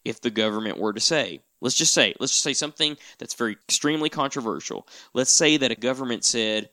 if 0.07 0.21
the 0.21 0.31
government 0.31 0.79
were 0.79 0.93
to 0.93 1.01
say, 1.01 1.41
let's 1.61 1.75
just 1.75 1.93
say, 1.93 2.15
let's 2.21 2.33
just 2.33 2.45
say 2.45 2.55
something 2.55 2.97
that's 3.19 3.35
very 3.35 3.53
extremely 3.53 4.09
controversial. 4.09 4.87
Let's 5.15 5.33
say 5.33 5.57
that 5.57 5.73
a 5.73 5.75
government 5.77 6.25
said, 6.25 6.71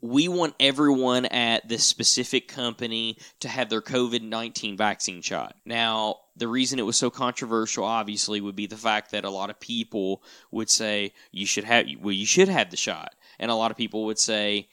we 0.00 0.26
want 0.26 0.56
everyone 0.58 1.26
at 1.26 1.68
this 1.68 1.84
specific 1.84 2.48
company 2.48 3.18
to 3.38 3.48
have 3.48 3.70
their 3.70 3.80
COVID 3.80 4.22
19 4.22 4.76
vaccine 4.76 5.22
shot. 5.22 5.54
Now, 5.64 6.16
the 6.36 6.48
reason 6.48 6.80
it 6.80 6.86
was 6.86 6.96
so 6.96 7.08
controversial, 7.08 7.84
obviously, 7.84 8.40
would 8.40 8.56
be 8.56 8.66
the 8.66 8.76
fact 8.76 9.12
that 9.12 9.24
a 9.24 9.30
lot 9.30 9.48
of 9.48 9.60
people 9.60 10.24
would 10.50 10.68
say, 10.68 11.12
you 11.30 11.46
should 11.46 11.64
have, 11.64 11.86
well, 12.00 12.12
you 12.12 12.26
should 12.26 12.48
have 12.48 12.70
the 12.70 12.76
shot. 12.76 13.14
And 13.38 13.48
a 13.48 13.54
lot 13.54 13.70
of 13.70 13.76
people 13.76 14.06
would 14.06 14.18
say, 14.18 14.68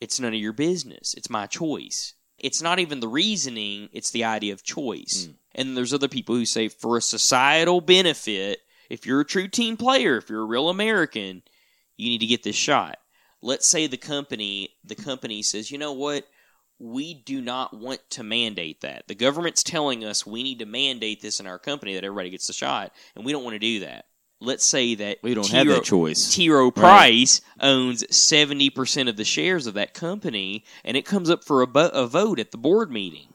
it's 0.00 0.20
none 0.20 0.32
of 0.32 0.38
your 0.38 0.52
business. 0.52 1.12
It's 1.14 1.28
my 1.28 1.46
choice. 1.46 2.14
It's 2.38 2.62
not 2.62 2.78
even 2.78 3.00
the 3.00 3.08
reasoning, 3.08 3.88
it's 3.92 4.12
the 4.12 4.22
idea 4.22 4.52
of 4.52 4.62
choice. 4.62 5.26
Mm. 5.28 5.34
And 5.58 5.76
there's 5.76 5.92
other 5.92 6.06
people 6.06 6.36
who 6.36 6.46
say, 6.46 6.68
for 6.68 6.96
a 6.96 7.02
societal 7.02 7.80
benefit, 7.80 8.60
if 8.88 9.04
you're 9.04 9.22
a 9.22 9.24
true 9.24 9.48
team 9.48 9.76
player, 9.76 10.16
if 10.16 10.30
you're 10.30 10.42
a 10.42 10.46
real 10.46 10.68
American, 10.68 11.42
you 11.96 12.08
need 12.08 12.20
to 12.20 12.26
get 12.26 12.44
this 12.44 12.54
shot. 12.54 12.98
Let's 13.42 13.66
say 13.66 13.88
the 13.88 13.96
company, 13.96 14.70
the 14.84 14.94
company 14.94 15.42
says, 15.42 15.72
you 15.72 15.76
know 15.76 15.92
what? 15.92 16.28
We 16.78 17.12
do 17.12 17.40
not 17.40 17.76
want 17.76 17.98
to 18.10 18.22
mandate 18.22 18.82
that. 18.82 19.08
The 19.08 19.16
government's 19.16 19.64
telling 19.64 20.04
us 20.04 20.24
we 20.24 20.44
need 20.44 20.60
to 20.60 20.64
mandate 20.66 21.20
this 21.22 21.40
in 21.40 21.48
our 21.48 21.58
company 21.58 21.94
that 21.94 22.04
everybody 22.04 22.30
gets 22.30 22.46
the 22.46 22.52
shot, 22.52 22.92
and 23.16 23.24
we 23.24 23.32
don't 23.32 23.42
want 23.42 23.54
to 23.54 23.58
do 23.58 23.80
that. 23.80 24.04
Let's 24.40 24.64
say 24.64 24.94
that 24.94 25.18
We 25.24 25.34
don't 25.34 25.42
T. 25.42 25.56
have 25.56 25.66
that 25.66 25.82
choice. 25.82 26.32
T. 26.32 26.48
Rowe 26.50 26.70
Price 26.70 27.40
owns 27.58 28.04
70% 28.04 29.08
of 29.08 29.16
the 29.16 29.24
shares 29.24 29.66
of 29.66 29.74
that 29.74 29.92
company, 29.92 30.64
and 30.84 30.96
it 30.96 31.04
comes 31.04 31.28
up 31.28 31.42
for 31.42 31.62
a, 31.62 31.66
bo- 31.66 31.88
a 31.88 32.06
vote 32.06 32.38
at 32.38 32.52
the 32.52 32.58
board 32.58 32.92
meeting. 32.92 33.34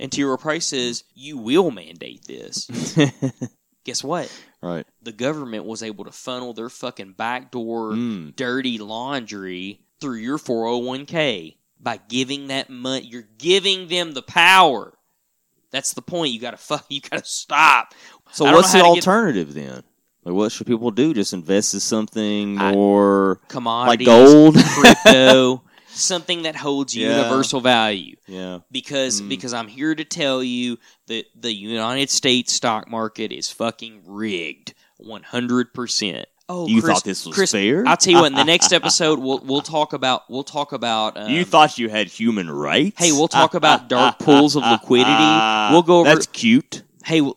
And 0.00 0.10
T. 0.10 0.24
Rowe 0.24 0.36
Price 0.36 0.66
says, 0.66 1.04
You 1.14 1.36
will 1.38 1.70
mandate 1.70 2.24
this. 2.26 2.66
Guess 3.84 4.02
what? 4.02 4.32
right. 4.62 4.86
The 5.02 5.12
government 5.12 5.64
was 5.64 5.82
able 5.82 6.04
to 6.06 6.10
funnel 6.12 6.52
their 6.54 6.68
fucking 6.68 7.12
backdoor 7.16 7.92
Mm. 7.92 8.34
dirty 8.36 8.78
laundry 8.78 9.80
through 10.00 10.16
your 10.16 10.38
401k 10.38 11.56
by 11.78 11.98
giving 12.08 12.48
that 12.48 12.68
money. 12.70 13.06
You're 13.06 13.28
giving 13.38 13.88
them 13.88 14.12
the 14.12 14.22
power. 14.22 14.94
That's 15.70 15.94
the 15.94 16.02
point. 16.02 16.32
You 16.32 16.40
gotta 16.40 16.56
fuck. 16.56 16.84
You 16.88 17.00
gotta 17.00 17.24
stop. 17.24 17.94
So 18.32 18.44
what's 18.52 18.72
the 18.72 18.78
to 18.78 18.84
get- 18.84 18.90
alternative 19.06 19.54
then? 19.54 19.82
Like, 20.24 20.34
what 20.34 20.52
should 20.52 20.66
people 20.66 20.90
do? 20.90 21.14
Just 21.14 21.32
invest 21.32 21.72
in 21.72 21.80
something 21.80 22.60
or 22.60 23.40
I- 23.54 23.58
more 23.60 23.86
like 23.86 24.04
gold? 24.04 24.56
crypto, 24.56 25.62
something 26.02 26.42
that 26.42 26.56
holds 26.56 26.94
Yeah. 26.96 27.16
universal 27.16 27.60
value. 27.60 28.16
yeah. 28.26 28.58
because 28.70 29.20
Mm. 29.22 29.28
because 29.28 29.52
I'm 29.54 29.68
here 29.68 29.94
to 29.94 30.04
tell 30.04 30.42
you 30.42 30.78
that 31.06 31.24
the 31.38 31.52
United 31.52 32.10
States 32.10 32.52
stock 32.52 32.88
market 32.90 33.32
is 33.32 33.50
fucking 33.50 34.02
rigged, 34.06 34.74
one 34.98 35.22
hundred 35.22 35.72
percent. 35.74 36.26
Oh, 36.52 36.66
You 36.66 36.82
Chris, 36.82 36.94
thought 36.94 37.04
this 37.04 37.24
was 37.26 37.34
Chris, 37.36 37.52
fair? 37.52 37.86
I'll 37.86 37.96
tell 37.96 38.12
you 38.12 38.18
what. 38.20 38.32
In 38.32 38.36
the 38.36 38.44
next 38.56 38.72
episode, 38.72 39.20
we'll 39.20 39.38
we'll 39.44 39.60
talk 39.62 39.92
about 39.92 40.28
we'll 40.28 40.42
talk 40.42 40.72
about. 40.72 41.16
Um, 41.16 41.30
you 41.30 41.44
thought 41.44 41.78
you 41.78 41.88
had 41.88 42.08
human 42.08 42.50
rights? 42.50 42.96
Hey, 42.98 43.12
we'll 43.12 43.28
talk 43.28 43.54
about 43.54 43.88
dark 43.88 44.18
pools 44.18 44.56
of 44.56 44.64
liquidity. 44.64 45.10
We'll 45.72 45.82
go 45.82 46.00
over- 46.00 46.10
That's 46.12 46.26
cute. 46.26 46.82
Hey, 47.04 47.20
we'll, 47.22 47.34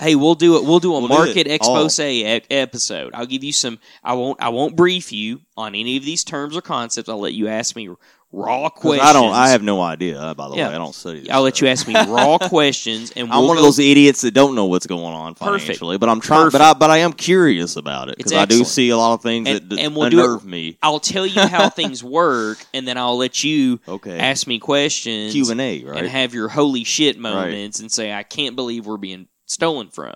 hey, 0.00 0.14
we'll 0.16 0.34
do 0.34 0.56
it. 0.56 0.64
We'll 0.64 0.80
do 0.80 0.94
a 0.94 0.98
We'll 0.98 1.08
market 1.08 1.46
it. 1.46 1.50
expose 1.52 1.98
e- 2.00 2.24
episode. 2.50 3.14
I'll 3.14 3.26
give 3.26 3.44
you 3.44 3.52
some. 3.52 3.78
I 4.02 4.14
won't. 4.14 4.42
I 4.42 4.48
won't 4.48 4.74
brief 4.76 5.12
you 5.12 5.40
on 5.56 5.74
any 5.74 5.96
of 5.96 6.04
these 6.04 6.24
terms 6.24 6.56
or 6.56 6.60
concepts. 6.60 7.08
I'll 7.08 7.20
let 7.20 7.34
you 7.34 7.48
ask 7.48 7.76
me 7.76 7.88
raw 8.36 8.68
questions. 8.68 9.08
I 9.08 9.12
don't. 9.12 9.32
I 9.32 9.48
have 9.48 9.62
no 9.62 9.80
idea. 9.80 10.20
uh, 10.20 10.34
By 10.34 10.48
the 10.48 10.56
Yeah. 10.56 10.68
way, 10.68 10.74
I 10.74 10.78
don't 10.78 10.94
study. 10.94 11.20
This 11.20 11.30
I'll 11.30 11.42
let 11.42 11.60
you 11.60 11.68
ask 11.68 11.88
me 11.88 11.94
raw 11.94 12.36
questions, 12.48 13.10
and 13.16 13.32
I'm 13.32 13.38
we'll 13.38 13.48
one 13.48 13.56
of 13.56 13.62
those 13.62 13.78
idiots 13.78 14.20
that 14.20 14.32
don't 14.34 14.54
know 14.54 14.66
what's 14.66 14.86
going 14.86 15.02
on 15.14 15.34
Perfect. 15.34 15.62
financially, 15.64 15.96
but 15.98 16.08
I'm 16.08 16.20
trying. 16.20 16.50
But 16.50 16.60
I 16.60 16.74
but 16.74 16.90
I 16.90 16.98
am 16.98 17.12
curious 17.12 17.76
about 17.76 18.08
it 18.10 18.18
because 18.18 18.32
I 18.32 18.44
do 18.44 18.62
see 18.64 18.90
a 18.90 18.96
lot 18.98 19.14
of 19.14 19.22
things 19.22 19.48
And- 19.48 19.56
that, 19.58 19.68
that 19.70 19.78
and 19.80 19.96
we'll 19.96 20.10
do 20.10 20.18
unnerve 20.20 20.44
me. 20.44 20.76
I'll 20.82 21.00
tell 21.00 21.26
you 21.26 21.40
how 21.46 21.68
things 21.80 22.04
work, 22.04 22.58
and 22.74 22.86
then 22.86 22.98
I'll 22.98 23.16
let 23.16 23.42
you 23.42 23.80
Okay, 23.88 24.18
ask 24.18 24.46
me 24.46 24.58
questions 24.58 25.32
Q 25.32 25.50
and 25.50 25.60
A, 25.60 25.84
right? 25.84 25.98
and 25.98 26.08
have 26.08 26.34
your 26.34 26.48
holy 26.48 26.84
shit 26.84 27.18
moments 27.18 27.80
and 27.80 27.90
say, 27.90 28.12
"I 28.12 28.22
can't 28.22 28.54
believe 28.56 28.86
we're 28.86 28.96
being 28.98 29.28
stolen 29.46 29.88
from." 29.88 30.12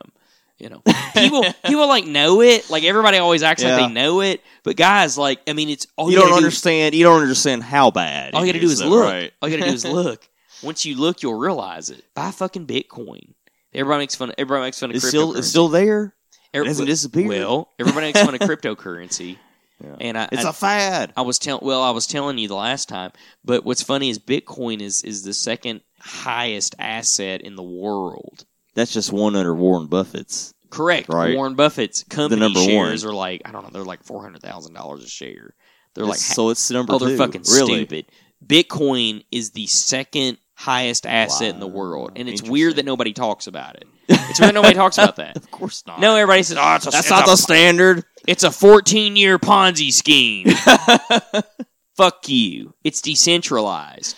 You 0.61 0.69
know, 0.69 0.83
people 1.14 1.43
people 1.64 1.88
like 1.88 2.05
know 2.07 2.43
it. 2.43 2.69
Like 2.71 2.85
everybody 2.85 3.17
always 3.19 3.43
acts 3.43 3.62
Yeah. 3.62 3.76
like 3.76 3.88
they 3.88 3.93
know 3.95 4.21
it, 4.21 4.43
but 4.62 4.76
guys, 4.76 5.17
like 5.17 5.40
I 5.49 5.55
mean, 5.55 5.71
it's 5.71 5.87
all 5.97 6.07
you 6.11 6.12
you, 6.12 6.19
don't 6.19 6.29
gotta 6.29 6.40
do- 6.40 6.45
understand. 6.45 6.95
You 6.95 7.05
don't 7.05 7.23
understand 7.23 7.62
how 7.62 7.90
bad. 7.90 8.35
all 8.35 8.45
you 8.45 8.52
got 8.52 8.59
to 8.59 8.67
do 8.67 8.71
is 8.71 8.79
though, 8.81 8.88
look. 8.88 9.05
Right? 9.11 9.33
All 9.40 9.49
you 9.49 9.57
got 9.57 9.64
to 9.64 9.71
do 9.71 9.75
is 9.75 9.85
look. 9.87 10.29
Once 10.62 10.85
you 10.85 10.95
look, 10.97 11.23
you'll 11.23 11.38
realize 11.38 11.88
it. 11.88 12.05
Buy 12.14 12.31
fucking 12.31 12.67
Bitcoin. 12.67 13.33
Everybody 13.73 14.02
makes 14.02 14.14
fun. 14.14 14.29
Of, 14.29 14.35
Everybody 14.37 14.67
makes 14.67 14.79
fun 14.79 14.90
of 14.90 14.97
It's 14.97 15.09
still 15.09 15.35
it's 15.37 15.49
still 15.49 15.69
there. 15.69 16.14
Every- 16.52 16.67
it 16.67 16.69
hasn't 16.69 16.88
disappeared. 16.88 17.29
Well, 17.29 17.71
everybody 17.79 18.09
makes 18.09 18.21
fun 18.23 18.35
of 18.35 18.40
cryptocurrency, 18.43 19.38
Yeah. 19.83 19.95
and 20.00 20.19
I, 20.19 20.29
It's 20.33 20.45
I, 20.45 20.50
a 20.50 20.52
fad. 20.52 21.12
I 21.17 21.23
was 21.23 21.38
telling. 21.38 21.64
Well, 21.67 21.83
I 21.83 21.90
was 21.93 22.07
telling 22.07 22.37
you 22.37 22.49
the 22.49 22.55
last 22.57 22.88
time. 22.90 23.12
But 23.45 23.64
what's 23.64 23.83
funny 23.83 24.11
is 24.11 24.19
Bitcoin 24.19 24.83
is 24.83 25.02
is 25.05 25.23
the 25.23 25.33
second 25.33 25.81
highest 25.99 26.75
asset 26.79 27.40
in 27.40 27.57
the 27.57 27.62
world. 27.62 28.45
That's 28.80 28.94
just 28.94 29.12
one 29.12 29.37
under 29.37 29.54
Warren 29.54 29.88
Buffett's. 29.88 30.54
Correct. 30.70 31.10
Right. 31.10 31.37
Warren 31.37 31.54
Buffett's 31.54 32.02
company 32.04 32.40
number 32.40 32.60
shares 32.60 33.04
one. 33.04 33.12
are 33.12 33.14
like 33.14 33.42
I 33.44 33.52
don't 33.52 33.62
know. 33.64 33.70
They're 33.70 33.84
like 33.84 34.02
four 34.04 34.22
hundred 34.22 34.40
thousand 34.40 34.72
dollars 34.72 35.04
a 35.04 35.08
share. 35.08 35.54
They're 35.94 36.06
like 36.06 36.18
so 36.18 36.49
it's 36.49 36.66
the 36.68 36.75
number 36.75 36.94
oh, 36.94 36.99
they're 36.99 37.16
fucking 37.18 37.42
really. 37.52 37.84
stupid. 37.84 38.06
Bitcoin 38.44 39.22
is 39.30 39.50
the 39.50 39.66
second 39.66 40.38
highest 40.54 41.04
asset 41.04 41.52
in 41.52 41.60
the 41.60 41.66
world, 41.66 42.12
and 42.16 42.26
it's 42.26 42.42
weird 42.42 42.76
that 42.76 42.87
nobody 42.87 43.12
talks 43.12 43.46
about 43.46 43.76
it. 43.76 43.84
It's 44.08 44.40
weird 44.40 44.54
nobody 44.54 44.75
talks 44.75 44.96
about 44.96 45.16
that. 45.16 45.37
Of 45.40 45.50
course 45.50 45.84
not. 45.87 46.00
No, 46.00 46.16
everybody 46.16 46.42
says, 46.42 46.56
"Oh, 46.58 46.76
it's 46.76 46.87
a, 46.87 46.90
that's 46.90 47.04
it's 47.04 47.10
not 47.10 47.26
a, 47.26 47.32
the 47.32 47.37
standard. 47.37 48.04
It's 48.26 48.44
a 48.44 48.50
fourteen-year 48.50 49.38
Ponzi 49.38 49.92
scheme." 49.92 50.46
Fuck 51.96 52.28
you. 52.30 52.72
It's 52.82 53.02
decentralized. 53.02 54.16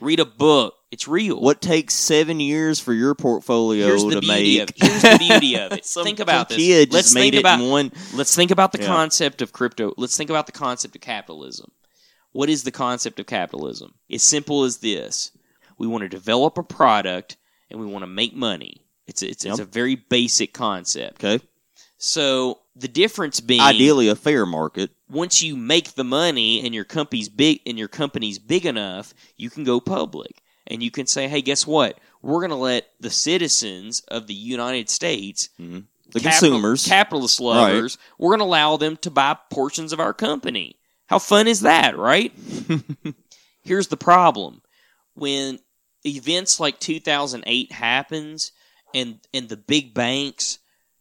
Read 0.00 0.20
a 0.20 0.24
book. 0.24 0.74
It's 0.90 1.08
real. 1.08 1.40
What 1.40 1.60
takes 1.60 1.94
seven 1.94 2.38
years 2.38 2.78
for 2.78 2.92
your 2.92 3.14
portfolio 3.14 3.86
Here's 3.86 4.04
the 4.04 4.10
to 4.12 4.20
beauty 4.20 4.58
make? 4.58 4.70
of 4.70 4.76
here's 4.76 5.02
the 5.02 5.16
beauty 5.18 5.58
of 5.58 5.72
it. 5.72 5.84
Think 6.04 6.20
about 6.20 6.48
this. 6.48 6.58
Kid 6.58 6.92
Let's 6.92 7.12
think 7.12 7.34
about 7.34 7.60
one. 7.60 7.92
Let's 8.14 8.34
think 8.36 8.50
about 8.50 8.72
the 8.72 8.80
Yeah. 8.80 8.86
concept 8.86 9.42
of 9.42 9.52
crypto. 9.52 9.92
Let's 9.96 10.16
think 10.16 10.30
about 10.30 10.46
the 10.46 10.52
concept 10.52 10.94
of 10.94 11.02
capitalism. 11.02 11.72
What 12.32 12.48
is 12.48 12.62
the 12.62 12.70
concept 12.70 13.18
of 13.18 13.26
capitalism? 13.26 13.94
It's 14.08 14.22
simple 14.24 14.62
as 14.64 14.78
this: 14.78 15.32
we 15.76 15.86
want 15.86 16.02
to 16.02 16.08
develop 16.08 16.56
a 16.56 16.62
product 16.62 17.36
and 17.70 17.80
we 17.80 17.86
want 17.86 18.02
to 18.04 18.06
make 18.08 18.34
money. 18.34 18.86
It's 19.06 19.22
it's, 19.22 19.44
it's 19.44 19.58
a 19.58 19.64
very 19.64 19.96
basic 19.96 20.52
concept. 20.54 21.24
Okay, 21.24 21.44
So 21.98 22.60
the 22.78 22.88
difference 22.88 23.40
being, 23.40 23.60
ideally 23.60 24.08
a 24.08 24.14
fair 24.16 24.44
market. 24.46 24.90
once 25.08 25.42
you 25.42 25.56
make 25.56 25.94
the 25.94 26.04
money 26.04 26.64
and 26.64 26.74
your 26.74 26.84
company's 26.84 27.28
big 27.28 27.60
and 27.66 27.78
your 27.78 27.88
company's 27.88 28.38
big 28.38 28.66
enough, 28.66 29.14
you 29.36 29.48
can 29.50 29.64
go 29.64 29.80
public 29.80 30.42
and 30.66 30.82
you 30.82 30.90
can 30.90 31.06
say, 31.06 31.26
"Hey, 31.28 31.40
guess 31.42 31.66
what? 31.66 31.98
We're 32.22 32.40
going 32.40 32.50
to 32.50 32.56
let 32.56 32.88
the 33.00 33.10
citizens 33.10 34.00
of 34.08 34.26
the 34.26 34.34
United 34.34 34.90
States 34.90 35.48
hmm 35.56 35.80
The 36.12 36.20
capital- 36.20 36.50
consumers. 36.50 36.86
capitalist 36.86 37.40
lovers, 37.40 37.98
we're 38.18 38.30
going 38.36 38.40
to 38.40 38.44
allow 38.52 38.76
them 38.76 38.96
to 38.98 39.10
buy 39.10 39.36
portions 39.50 39.92
of 39.92 40.00
our 40.00 40.12
company. 40.14 40.76
How 41.06 41.18
fun 41.18 41.46
is 41.48 41.60
that, 41.60 41.96
right? 41.96 42.32
Here's 43.62 43.88
the 43.88 43.96
problem. 43.96 44.62
When 45.14 45.58
events 46.04 46.60
like 46.60 46.78
2008 46.78 47.72
happens 47.72 48.52
and 48.94 49.18
and 49.32 49.48
the 49.48 49.56
big 49.56 49.94
banks, 49.94 50.58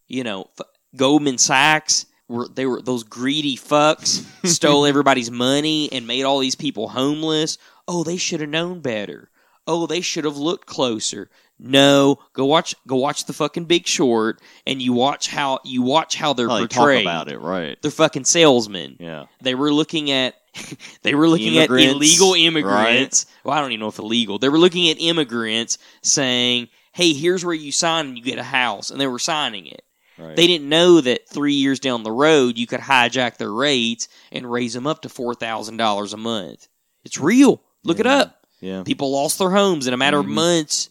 you 0.08 0.24
know, 0.24 0.50
Goldman 0.96 1.38
Sachs 1.38 2.06
were 2.28 2.48
they 2.48 2.66
were 2.66 2.82
those 2.82 3.04
greedy 3.04 3.56
fucks 3.58 4.26
stole 4.48 4.86
everybody's 4.86 5.30
money 5.32 5.90
and 5.92 6.08
made 6.08 6.24
all 6.24 6.40
these 6.40 6.56
people 6.56 6.90
homeless. 6.90 7.58
Oh, 7.88 8.04
they 8.04 8.18
should 8.18 8.40
have 8.42 8.50
known 8.50 8.80
better. 8.80 9.30
Oh, 9.68 9.88
they 9.88 10.02
should 10.02 10.26
have 10.26 10.38
looked 10.38 10.68
closer. 10.68 11.30
No, 11.58 12.20
go 12.34 12.46
watch 12.46 12.76
go 12.86 12.98
watch 12.98 13.26
the 13.26 13.34
fucking 13.34 13.66
Big 13.66 13.88
Short 13.88 14.42
and 14.68 14.82
you 14.82 14.92
watch 14.94 15.28
how 15.30 15.60
you 15.64 15.82
watch 15.82 16.16
how 16.16 16.34
they're 16.34 16.50
How 16.50 16.56
they 16.60 16.68
portrayed. 16.68 17.06
about 17.06 17.32
it, 17.32 17.40
right? 17.40 17.82
They're 17.82 17.92
fucking 17.92 18.26
salesmen. 18.26 18.98
Yeah. 19.00 19.26
They 19.42 19.56
were 19.56 19.72
looking 19.72 20.12
at 20.12 20.36
they 21.04 21.16
were 21.16 21.28
looking 21.30 21.58
at 21.58 21.70
illegal 21.70 22.34
immigrants. 22.34 23.26
Well, 23.44 23.58
I 23.58 23.62
don't 23.62 23.72
even 23.72 23.80
know 23.82 23.88
if 23.88 24.00
illegal. 24.00 24.38
They 24.38 24.50
were 24.50 24.60
looking 24.60 24.90
at 24.90 24.98
immigrants 25.00 25.78
saying, 26.02 26.68
"Hey, 26.92 27.14
here's 27.14 27.46
where 27.46 27.54
you 27.54 27.72
sign 27.72 28.08
and 28.08 28.18
you 28.18 28.24
get 28.24 28.38
a 28.40 28.44
house," 28.44 28.90
and 28.90 29.00
they 29.00 29.08
were 29.08 29.20
signing 29.20 29.66
it. 29.68 29.84
Right. 30.18 30.36
They 30.36 30.48
didn't 30.48 30.70
know 30.70 31.02
that 31.02 31.28
three 31.28 31.54
years 31.54 31.80
down 31.80 32.04
the 32.04 32.12
road 32.12 32.58
you 32.58 32.68
could 32.68 32.80
hijack 32.80 33.38
their 33.38 33.52
rates 33.52 34.08
and 34.32 34.50
raise 34.50 34.74
them 34.74 34.88
up 34.88 35.02
to 35.02 35.10
four 35.10 35.36
thousand 35.36 35.78
dollars 35.78 36.14
a 36.14 36.18
month. 36.18 36.68
It's 37.04 37.20
real. 37.20 37.62
Look 37.84 38.00
it 38.00 38.08
up. 38.08 38.46
yeah. 38.62 38.84
People 38.84 39.12
lost 39.12 39.38
their 39.40 39.52
homes 39.52 39.88
in 39.88 39.94
a 39.94 39.98
matter 39.98 40.18
Mhm. 40.18 40.22
of 40.22 40.26
months. 40.28 40.90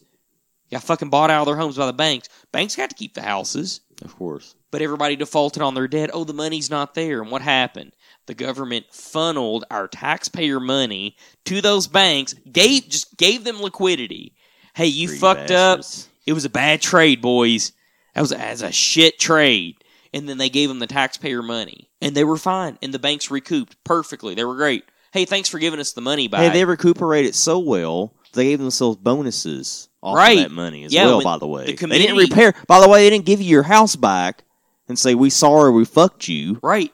Got 0.71 0.83
fucking 0.83 1.09
bought 1.09 1.29
out 1.29 1.41
of 1.41 1.45
their 1.47 1.55
homes 1.57 1.77
by 1.77 1.85
the 1.85 1.93
banks. 1.93 2.29
Banks 2.51 2.75
got 2.75 2.89
to 2.89 2.95
keep 2.95 3.13
the 3.13 3.21
houses 3.21 3.81
Of 4.01 4.15
course. 4.15 4.55
but 4.71 4.81
everybody 4.81 5.15
defaulted 5.15 5.61
on 5.61 5.73
their 5.75 5.87
debt. 5.87 6.09
Oh, 6.13 6.23
the 6.23 6.33
money's 6.33 6.69
not 6.69 6.95
there. 6.95 7.21
And 7.21 7.29
what 7.31 7.41
happened? 7.41 7.93
The 8.27 8.33
government 8.33 8.85
funneled 8.91 9.65
our 9.69 9.87
taxpayer 9.87 10.59
money 10.59 11.15
to 11.45 11.61
those 11.61 11.87
banks, 11.87 12.33
gave 12.51 12.89
just 12.89 13.17
gave 13.17 13.43
them 13.43 13.61
liquidity. 13.61 14.33
Hey, 14.73 14.87
you 14.87 15.07
fucked 15.07 15.51
up. 15.51 15.81
It 16.25 16.33
was 16.33 16.45
a 16.45 16.49
bad 16.49 16.81
trade, 16.81 17.21
boys. 17.21 17.71
That 18.15 18.21
was 18.21 18.31
as 18.31 18.61
a 18.63 18.71
shit 18.71 19.19
trade. 19.19 19.75
And 20.13 20.27
then 20.29 20.37
they 20.37 20.49
gave 20.49 20.69
them 20.69 20.79
the 20.79 20.87
taxpayer 20.87 21.41
money, 21.43 21.89
and 22.01 22.15
they 22.15 22.23
were 22.23 22.37
fine. 22.37 22.77
And 22.81 22.93
the 22.93 22.99
banks 22.99 23.29
recouped 23.29 23.75
perfectly. 23.83 24.33
They 24.33 24.45
were 24.45 24.55
great. 24.55 24.85
Hey, 25.11 25.25
thanks 25.25 25.49
for 25.49 25.59
giving 25.59 25.79
us 25.81 25.91
the 25.91 25.99
money 25.99 26.29
back. 26.29 26.39
Hey, 26.39 26.49
they 26.57 26.63
recuperated 26.63 27.35
so 27.35 27.59
well. 27.59 28.13
They 28.31 28.45
gave 28.45 28.59
themselves 28.59 28.97
bonuses 28.97 29.89
off 30.01 30.15
Right. 30.15 30.37
of 30.37 30.43
that 30.43 30.51
money 30.51 30.85
as 30.85 30.93
Yeah, 30.93 31.07
well. 31.07 31.21
By 31.21 31.37
the 31.37 31.47
way, 31.47 31.65
the 31.73 31.87
they 31.87 31.97
didn't 31.97 32.15
repair. 32.17 32.53
By 32.65 32.79
the 32.79 32.87
way, 32.87 33.03
they 33.03 33.09
didn't 33.09 33.25
give 33.25 33.41
you 33.41 33.49
your 33.49 33.63
house 33.63 33.97
back 33.97 34.45
and 34.87 34.97
say 34.97 35.15
we 35.15 35.29
sorry 35.29 35.71
we 35.71 35.83
fucked 35.83 36.29
you. 36.29 36.59
Right. 36.63 36.93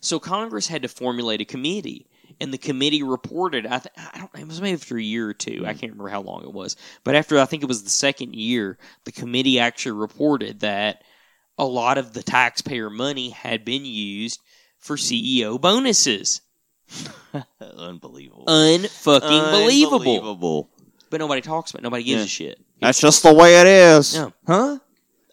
So 0.00 0.18
Congress 0.18 0.66
had 0.68 0.80
to 0.82 0.88
formulate 0.88 1.40
a 1.42 1.44
committee, 1.44 2.06
and 2.42 2.52
the 2.52 2.58
committee 2.58 3.04
reported. 3.04 3.66
I, 3.66 3.78
th- 3.78 3.94
I 3.96 4.18
don't. 4.18 4.30
It 4.36 4.48
was 4.48 4.60
maybe 4.60 4.74
after 4.74 4.98
a 4.98 5.02
year 5.02 5.28
or 5.28 5.34
two. 5.34 5.62
I 5.64 5.70
mm-hmm. 5.70 5.78
can't 5.78 5.92
remember 5.92 6.08
how 6.08 6.22
long 6.22 6.42
it 6.42 6.52
was, 6.52 6.76
but 7.04 7.14
after 7.14 7.38
I 7.38 7.44
think 7.44 7.62
it 7.62 7.68
was 7.68 7.84
the 7.84 7.90
second 7.90 8.34
year, 8.34 8.78
the 9.04 9.12
committee 9.12 9.60
actually 9.60 9.92
reported 9.92 10.60
that 10.60 11.04
a 11.56 11.64
lot 11.64 11.98
of 11.98 12.12
the 12.12 12.22
taxpayer 12.22 12.90
money 12.90 13.30
had 13.30 13.64
been 13.64 13.84
used 13.84 14.40
for 14.78 14.96
CEO 14.96 15.60
bonuses. 15.60 16.40
Unbelievable. 17.60 18.46
Unfucking 18.46 19.50
believable. 19.52 19.98
Unbelievable. 20.00 20.70
But 21.08 21.20
nobody 21.20 21.42
talks 21.42 21.70
about. 21.70 21.80
it. 21.80 21.84
Nobody 21.84 22.02
gives 22.02 22.20
Yeah. 22.20 22.24
a 22.24 22.28
shit. 22.28 22.60
That's 22.80 23.00
just 23.00 23.22
the 23.22 23.32
way 23.32 23.60
it 23.60 23.66
is. 23.68 24.16
Yeah. 24.16 24.30
Huh? 24.46 24.78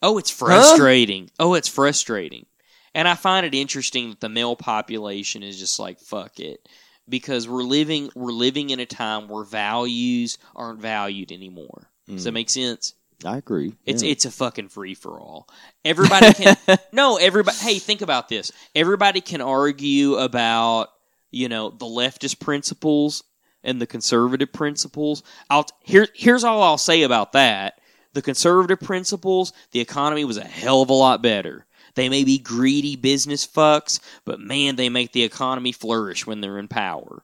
Oh, 0.04 0.20
it's 0.20 0.30
frustrating. 0.30 1.32
Oh, 1.39 1.56
it's 1.56 1.68
frustrating. 1.68 2.46
And 2.94 3.08
I 3.08 3.16
find 3.16 3.46
it 3.46 3.56
interesting 3.56 4.10
that 4.10 4.20
the 4.20 4.30
male 4.30 4.56
population 4.56 5.42
is 5.42 5.60
just 5.60 5.80
like 5.80 6.00
fuck 6.00 6.39
it 6.39 6.68
because 7.10 7.48
we're 7.48 7.63
living 7.63 8.10
we're 8.16 8.32
living 8.32 8.70
in 8.70 8.80
a 8.80 8.86
time 8.86 9.28
where 9.28 9.44
values 9.44 10.38
aren't 10.56 10.80
valued 10.80 11.32
anymore. 11.32 11.89
Does 12.08 12.24
that 12.24 12.32
Mm. 12.32 12.36
make 12.36 12.50
sense? 12.50 12.94
I 13.25 13.38
agree. 13.38 13.74
It's 13.86 14.01
Yeah. 14.04 14.12
it's 14.12 14.25
a 14.25 14.32
fucking 14.32 14.70
free 14.70 14.94
for 14.94 15.20
all. 15.20 15.48
Everybody 15.84 16.34
can 16.34 16.58
No, 16.94 17.18
everybody 17.18 17.58
hey, 17.58 17.80
think 17.80 18.01
about 18.01 18.30
this. 18.30 18.51
Everybody 18.75 19.22
can 19.22 19.42
argue 19.42 20.16
about, 20.16 20.89
you 21.32 21.50
know, 21.50 21.70
the 21.70 21.86
leftist 21.86 22.39
principles 22.39 23.24
and 23.63 23.82
the 23.82 23.88
conservative 23.88 24.54
principles. 24.54 25.22
I'll 25.50 25.68
here 25.84 26.08
here's 26.13 26.44
all 26.44 26.63
I'll 26.63 26.78
say 26.78 27.01
about 27.04 27.34
that. 27.34 27.80
The 28.13 28.22
conservative 28.22 28.80
principles, 28.80 29.54
the 29.72 29.82
economy 29.82 30.24
was 30.25 30.38
a 30.38 30.44
hell 30.44 30.82
of 30.82 30.89
a 30.89 30.94
lot 30.94 31.22
better. 31.22 31.66
They 32.00 32.08
may 32.08 32.24
be 32.24 32.38
greedy 32.38 32.96
business 32.96 33.46
fucks, 33.46 34.00
but 34.24 34.39
man, 34.39 34.77
they 34.77 34.88
make 34.88 35.12
the 35.12 35.24
economy 35.24 35.74
flourish 35.74 36.25
when 36.25 36.39
they're 36.39 36.58
in 36.58 36.70
power. 36.70 37.24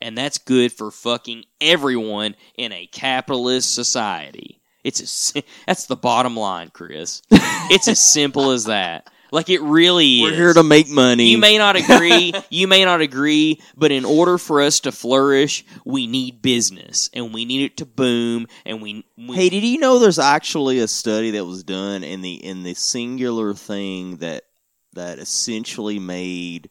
And 0.00 0.18
that's 0.18 0.38
good 0.38 0.72
for 0.72 0.90
fucking 0.90 1.44
everyone 1.60 2.34
in 2.56 2.72
a 2.72 2.88
capitalist 2.88 3.72
society. 3.72 4.60
It's 4.82 5.36
a, 5.36 5.44
that's 5.68 5.86
the 5.86 5.94
bottom 5.94 6.36
line, 6.36 6.70
Chris. 6.70 7.22
it's 7.30 7.86
as 7.86 8.02
simple 8.02 8.50
as 8.50 8.64
that. 8.64 9.08
Like 9.32 9.48
it 9.50 9.60
really 9.60 10.22
We're 10.22 10.32
is. 10.32 10.36
here 10.36 10.54
to 10.54 10.62
make 10.62 10.88
money. 10.88 11.28
You 11.28 11.38
may 11.38 11.58
not 11.58 11.76
agree, 11.76 12.32
you 12.50 12.68
may 12.68 12.84
not 12.84 13.00
agree, 13.00 13.60
but 13.76 13.92
in 13.92 14.04
order 14.04 14.38
for 14.38 14.62
us 14.62 14.80
to 14.80 14.92
flourish, 14.92 15.64
we 15.84 16.06
need 16.06 16.42
business 16.42 17.10
and 17.12 17.34
we 17.34 17.44
need 17.44 17.64
it 17.64 17.76
to 17.78 17.86
boom 17.86 18.46
and 18.64 18.80
we, 18.80 19.04
we 19.16 19.36
Hey, 19.36 19.48
did 19.48 19.64
you 19.64 19.78
know 19.78 19.98
there's 19.98 20.18
actually 20.18 20.78
a 20.78 20.88
study 20.88 21.32
that 21.32 21.44
was 21.44 21.64
done 21.64 22.04
in 22.04 22.20
the 22.20 22.34
in 22.34 22.62
the 22.62 22.74
singular 22.74 23.54
thing 23.54 24.18
that 24.18 24.44
that 24.94 25.18
essentially 25.18 25.98
made 25.98 26.70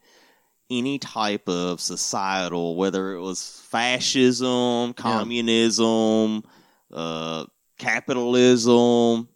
any 0.70 0.98
type 0.98 1.48
of 1.48 1.80
societal, 1.80 2.76
whether 2.76 3.14
it 3.14 3.22
was 3.22 3.62
fascism, 3.70 4.94
communism, 4.94 6.44
uh, 6.92 7.46
capitalism, 7.78 9.28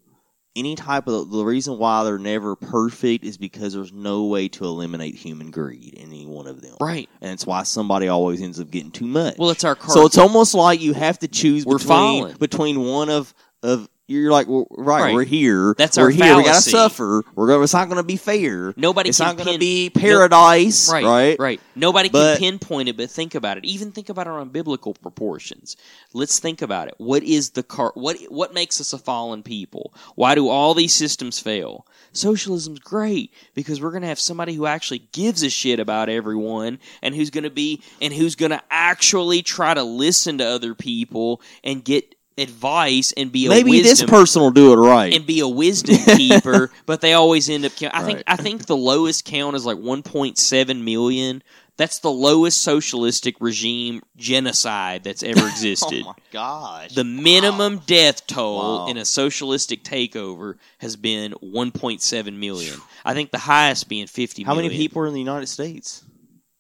any 0.60 0.76
type 0.76 1.08
of 1.08 1.32
the 1.32 1.44
reason 1.44 1.78
why 1.78 2.04
they're 2.04 2.20
never 2.20 2.56
perfect 2.56 3.24
is 3.24 3.38
because 3.38 3.74
there's 3.74 3.94
no 3.94 4.26
way 4.26 4.48
to 4.50 4.66
eliminate 4.66 5.16
human 5.16 5.50
greed 5.50 5.94
in 5.96 6.08
any 6.10 6.26
one 6.26 6.48
of 6.48 6.62
them. 6.62 6.76
Right. 6.80 7.10
And 7.22 7.32
it's 7.32 7.46
why 7.48 7.64
somebody 7.64 8.08
always 8.08 8.42
ends 8.42 8.60
up 8.60 8.70
getting 8.70 8.92
too 8.92 9.08
much. 9.08 9.38
Well, 9.38 9.50
it's 9.50 9.64
our 9.64 9.76
car. 9.76 9.90
so 9.92 10.06
it's 10.06 10.18
almost 10.18 10.54
like 10.54 10.82
you 10.82 10.94
have 10.94 11.18
to 11.20 11.28
choose 11.28 11.66
We're 11.66 11.78
between 11.78 11.88
falling. 11.88 12.38
between 12.38 12.82
one 12.82 13.10
of 13.10 13.34
of 13.64 13.90
you're 14.10 14.32
like 14.32 14.48
well, 14.48 14.68
right, 14.72 15.02
Right. 15.04 15.14
we're 15.14 15.24
here 15.24 15.76
That's 15.78 15.98
we're 15.98 16.06
our 16.06 16.10
here 16.10 16.36
we 16.38 16.44
gotta 16.44 16.62
suffer 16.62 17.24
we're 17.36 17.48
gonna 17.48 17.64
it's 17.64 17.74
not 17.74 17.88
gonna 17.90 18.04
be 18.04 18.18
fair 18.18 18.74
Nobody 18.76 19.10
it's 19.10 19.20
can 19.20 19.36
not 19.36 19.46
gonna 19.46 19.58
be 19.58 19.90
paradise 19.90 20.92
right, 20.92 21.06
right 21.06 21.40
right. 21.40 21.62
Nobody 21.76 22.10
But- 22.10 22.40
can 22.40 22.60
pinpoint 22.60 22.90
it, 22.90 22.98
but 22.98 23.10
think 23.10 23.36
about 23.36 23.58
it. 23.58 23.66
Even 23.66 23.92
think 23.92 24.10
about 24.10 24.28
our 24.28 24.44
biblical 24.46 24.94
proportions. 24.94 25.78
Let's 26.14 26.40
think 26.40 26.62
about 26.62 26.88
it. 26.90 26.96
What 26.98 27.24
is 27.24 27.52
the 27.52 27.64
car? 27.64 27.92
What 27.96 28.18
what 28.30 28.54
makes 28.54 28.82
us 28.82 28.92
a 28.94 28.98
fallen 28.98 29.44
people? 29.44 29.94
Why 30.16 30.36
do 30.36 30.50
all 30.50 30.74
these 30.74 30.94
systems 30.94 31.40
fail? 31.40 31.86
Socialism's 32.12 32.80
great 32.80 33.32
because 33.54 33.82
we're 33.82 33.92
going 33.92 34.02
to 34.02 34.08
have 34.08 34.20
somebody 34.20 34.54
who 34.56 34.66
actually 34.66 35.00
gives 35.12 35.44
a 35.44 35.50
shit 35.50 35.80
about 35.80 36.10
everyone 36.10 36.80
and 37.02 37.16
who's 37.16 37.30
going 37.30 37.44
to 37.44 37.50
be 37.50 37.82
and 38.02 38.14
who's 38.14 38.36
going 38.36 38.52
to 38.52 38.62
actually 38.72 39.42
try 39.42 39.74
to 39.74 39.84
listen 39.84 40.40
to 40.40 40.46
other 40.46 40.74
people 40.74 41.42
and 41.64 41.84
get 41.86 42.16
advice 42.40 43.12
and 43.18 43.32
be 43.32 43.46
a 43.46 43.50
maybe 43.50 43.82
this 43.82 44.04
person 44.04 44.42
will 44.42 44.52
do 44.52 44.74
it 44.74 44.78
right 44.78 45.14
and 45.14 45.26
be 45.26 45.40
a 45.42 45.48
wisdom 45.48 45.98
keeper, 46.18 46.72
but 46.86 47.02
they 47.02 47.14
always 47.14 47.50
end 47.50 47.66
up. 47.66 47.76
Count. 47.76 47.94
I 47.96 48.04
think 48.04 48.18
Right. 48.18 48.24
I 48.28 48.36
think 48.38 48.66
the 48.66 48.78
lowest 48.78 49.26
count 49.26 49.56
is 49.56 49.66
like 49.66 49.78
1.7 49.78 50.84
million. 50.84 51.44
That's 51.78 52.00
the 52.00 52.12
lowest 52.12 52.62
socialistic 52.62 53.36
regime 53.40 54.02
genocide 54.18 55.04
that's 55.06 55.24
ever 55.24 55.40
existed. 55.48 56.04
oh 56.06 56.08
my 56.10 56.14
gosh 56.32 56.94
the 56.94 57.04
minimum 57.06 57.82
death 57.86 58.28
toll 58.28 58.80
Wow. 58.80 58.88
in 58.88 58.98
a 58.98 59.06
socialistic 59.06 59.84
takeover 59.84 60.56
has 60.80 60.96
been 60.98 61.32
1.7 61.42 62.34
million. 62.38 62.76
I 63.06 63.14
think 63.14 63.32
the 63.32 63.38
highest 63.38 63.88
being 63.88 64.08
50 64.08 64.44
how 64.44 64.56
many 64.56 64.70
people 64.70 65.02
are 65.04 65.08
in 65.08 65.14
the 65.14 65.20
United 65.20 65.48
States 65.48 66.04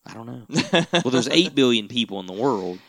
I 0.05 0.13
don't 0.13 0.25
know. 0.25 0.86
well, 1.03 1.12
there's 1.12 1.27
8 1.27 1.53
billion 1.53 1.88
people 1.88 2.19
in 2.19 2.25
the 2.25 2.33
world. 2.33 2.79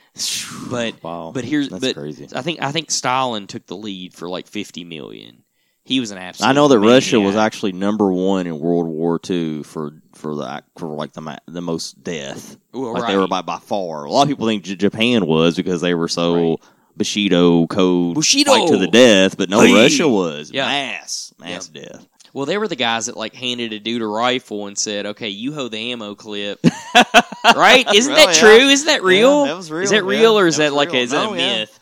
But 0.70 1.02
wow 1.02 1.30
but 1.34 1.44
here's 1.44 1.68
that's 1.68 1.80
but 1.84 1.94
crazy 1.96 2.28
I 2.34 2.42
think 2.42 2.60
I 2.62 2.72
think 2.72 2.90
Stalin 2.90 3.46
took 3.46 3.66
the 3.66 3.76
lead 3.76 4.12
for 4.14 4.28
like 4.28 4.46
50 4.46 4.84
million. 4.84 5.42
He 5.84 5.98
was 5.98 6.10
an 6.10 6.18
absolute 6.18 6.48
I 6.48 6.52
know 6.52 6.68
that 6.68 6.78
Russia 6.78 7.18
was 7.18 7.36
actually 7.36 7.72
number 7.72 8.12
one 8.12 8.46
in 8.46 8.60
World 8.60 8.86
War 8.86 9.18
II 9.28 9.62
for 9.62 9.94
for 10.14 10.36
the 10.36 10.62
for 10.76 10.88
like 10.88 11.12
the 11.12 11.38
the 11.46 11.60
most 11.62 12.02
death. 12.04 12.56
Well, 12.72 12.92
Like 12.92 13.02
right. 13.04 13.12
they 13.12 13.16
were 13.16 13.26
by 13.28 13.42
by 13.42 13.58
far. 13.58 14.04
A 14.04 14.10
lot 14.10 14.22
of 14.22 14.28
people 14.28 14.46
think 14.46 14.64
J- 14.64 14.76
Japan 14.76 15.26
was 15.26 15.56
because 15.56 15.80
they 15.80 15.94
were 15.94 16.08
so 16.08 16.50
Right. 16.50 16.58
Bushido 16.96 17.66
code 17.68 18.14
Bushido! 18.14 18.52
fight 18.52 18.68
to 18.68 18.76
the 18.76 18.86
death, 18.88 19.36
but 19.36 19.48
no, 19.48 19.60
Hey! 19.60 19.72
Russia 19.74 20.08
was 20.08 20.50
Yeah. 20.52 20.66
mass 20.66 21.32
mass 21.38 21.66
death. 21.68 22.06
Well, 22.32 22.46
they 22.46 22.58
were 22.58 22.68
the 22.68 22.76
guys 22.76 23.06
that 23.06 23.16
like 23.16 23.34
handed 23.34 23.72
a 23.72 23.78
dude 23.80 24.02
a 24.02 24.06
rifle 24.06 24.66
and 24.66 24.78
said, 24.78 25.06
"Okay, 25.06 25.28
you 25.28 25.52
hold 25.52 25.72
the 25.72 25.92
ammo 25.92 26.14
clip." 26.14 26.60
right? 27.56 27.86
Isn't 27.94 28.12
Well, 28.12 28.26
that 28.26 28.34
yeah. 28.34 28.40
true? 28.40 28.68
Isn't 28.68 28.86
that 28.86 29.02
real? 29.02 29.40
Yeah, 29.46 29.52
that 29.52 29.56
was 29.56 29.70
real. 29.70 29.82
Is 29.82 29.90
that 29.90 29.96
yeah. 30.04 30.10
real 30.10 30.38
or 30.38 30.46
is 30.46 30.56
That 30.58 30.70
that, 30.70 30.74
like 30.74 30.92
a, 30.92 30.98
is 30.98 31.10
that 31.10 31.28
a 31.30 31.34
myth? 31.34 31.78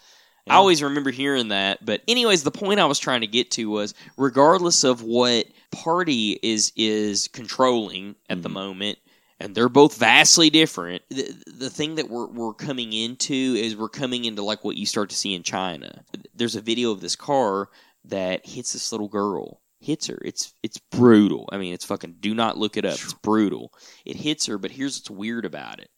Yeah. 0.47 0.55
I 0.55 0.57
always 0.57 0.83
remember 0.83 1.11
hearing 1.11 1.49
that. 1.49 1.85
But 1.85 2.01
anyways, 2.09 2.43
the 2.43 2.51
point 2.51 2.81
I 2.81 2.87
was 2.87 2.99
trying 2.99 3.21
to 3.21 3.27
get 3.27 3.51
to 3.53 3.69
was 3.69 3.95
regardless 4.17 4.85
of 4.85 5.03
what 5.03 5.47
party 5.73 6.39
is 6.43 6.73
is 6.77 7.29
controlling 7.29 8.15
at 8.31 8.43
the 8.43 8.49
Mhm. 8.49 8.55
moment, 8.55 8.99
and 9.41 9.55
they're 9.55 9.69
both 9.69 9.97
vastly 9.99 10.49
different. 10.49 11.03
The, 11.11 11.35
the 11.47 11.69
thing 11.71 11.97
that 11.97 12.09
we're 12.09 12.27
we're 12.29 12.55
coming 12.55 12.95
into 12.95 13.35
is 13.35 13.77
we're 13.77 13.91
coming 13.91 14.25
into 14.25 14.43
like 14.43 14.65
what 14.65 14.77
you 14.77 14.87
start 14.87 15.11
to 15.11 15.17
see 15.17 15.35
in 15.35 15.43
China. 15.43 16.03
There's 16.35 16.57
a 16.57 16.63
video 16.63 16.93
of 16.93 17.03
this 17.03 17.17
car 17.17 17.69
that 18.07 18.47
hits 18.47 18.73
this 18.73 18.91
little 18.91 19.09
girl. 19.09 19.61
Hits 19.81 20.09
her. 20.09 20.19
It's 20.25 20.55
it's 20.63 20.79
brutal. 20.91 21.49
I 21.53 21.59
mean, 21.59 21.73
it's 21.73 21.85
fucking. 21.85 22.17
Do 22.21 22.35
not 22.35 22.59
look 22.59 22.77
it 22.77 22.85
up. 22.85 22.95
It's 22.95 23.15
brutal. 23.15 23.73
It 24.05 24.17
hits 24.17 24.47
her, 24.47 24.59
but 24.59 24.73
here's 24.73 24.99
what's 24.99 25.11
weird 25.11 25.45
about 25.45 25.79
it. 25.81 25.89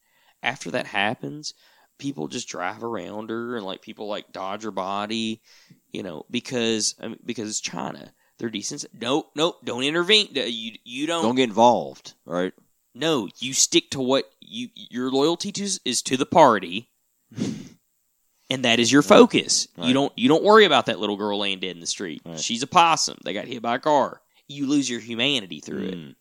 After 0.42 0.70
that 0.72 0.86
happens, 0.86 1.54
people 1.98 2.28
just 2.28 2.48
drive 2.48 2.84
around 2.84 3.30
her 3.30 3.56
and 3.56 3.64
like 3.64 3.82
people 3.82 4.06
like 4.06 4.32
dodge 4.32 4.64
her 4.64 4.70
body, 4.70 5.40
you 5.92 6.02
know, 6.02 6.24
because 6.30 6.94
I 7.00 7.08
mean, 7.08 7.18
because 7.24 7.48
it's 7.48 7.60
China. 7.60 8.12
They're 8.38 8.50
decent. 8.50 8.86
Nope, 8.98 9.30
nope. 9.34 9.56
Don't 9.64 9.82
intervene. 9.82 10.28
You 10.32 10.72
you 10.84 11.06
don't. 11.06 11.22
Don't 11.22 11.34
get 11.34 11.44
involved, 11.44 12.14
right? 12.24 12.52
no, 12.94 13.28
you 13.38 13.52
stick 13.52 13.90
to 13.90 14.00
what 14.00 14.24
you 14.40 14.68
your 14.74 15.10
loyalty 15.10 15.52
to 15.52 15.62
is, 15.62 15.80
is 15.84 16.02
to 16.02 16.16
the 16.16 16.26
party, 16.26 16.90
and 18.50 18.64
that 18.64 18.80
is 18.80 18.90
your 18.90 19.02
focus. 19.02 19.68
You 19.78 19.94
don't 19.94 20.12
you 20.16 20.28
don't 20.28 20.44
worry 20.44 20.64
about 20.64 20.86
that 20.86 20.98
little 20.98 21.16
girl 21.16 21.38
laying 21.38 21.60
dead 21.60 21.70
in 21.70 21.80
the 21.80 21.86
street. 21.86 22.22
Right. 22.24 22.38
She's 22.38 22.62
a 22.62 22.66
possum. 22.66 23.18
They 23.24 23.32
got 23.32 23.46
hit 23.46 23.62
by 23.62 23.76
a 23.76 23.78
car. 23.78 24.20
You 24.48 24.66
lose 24.66 24.90
your 24.90 25.00
humanity 25.00 25.60
through 25.60 25.84
it. 25.84 25.94
Mm. 25.94 26.14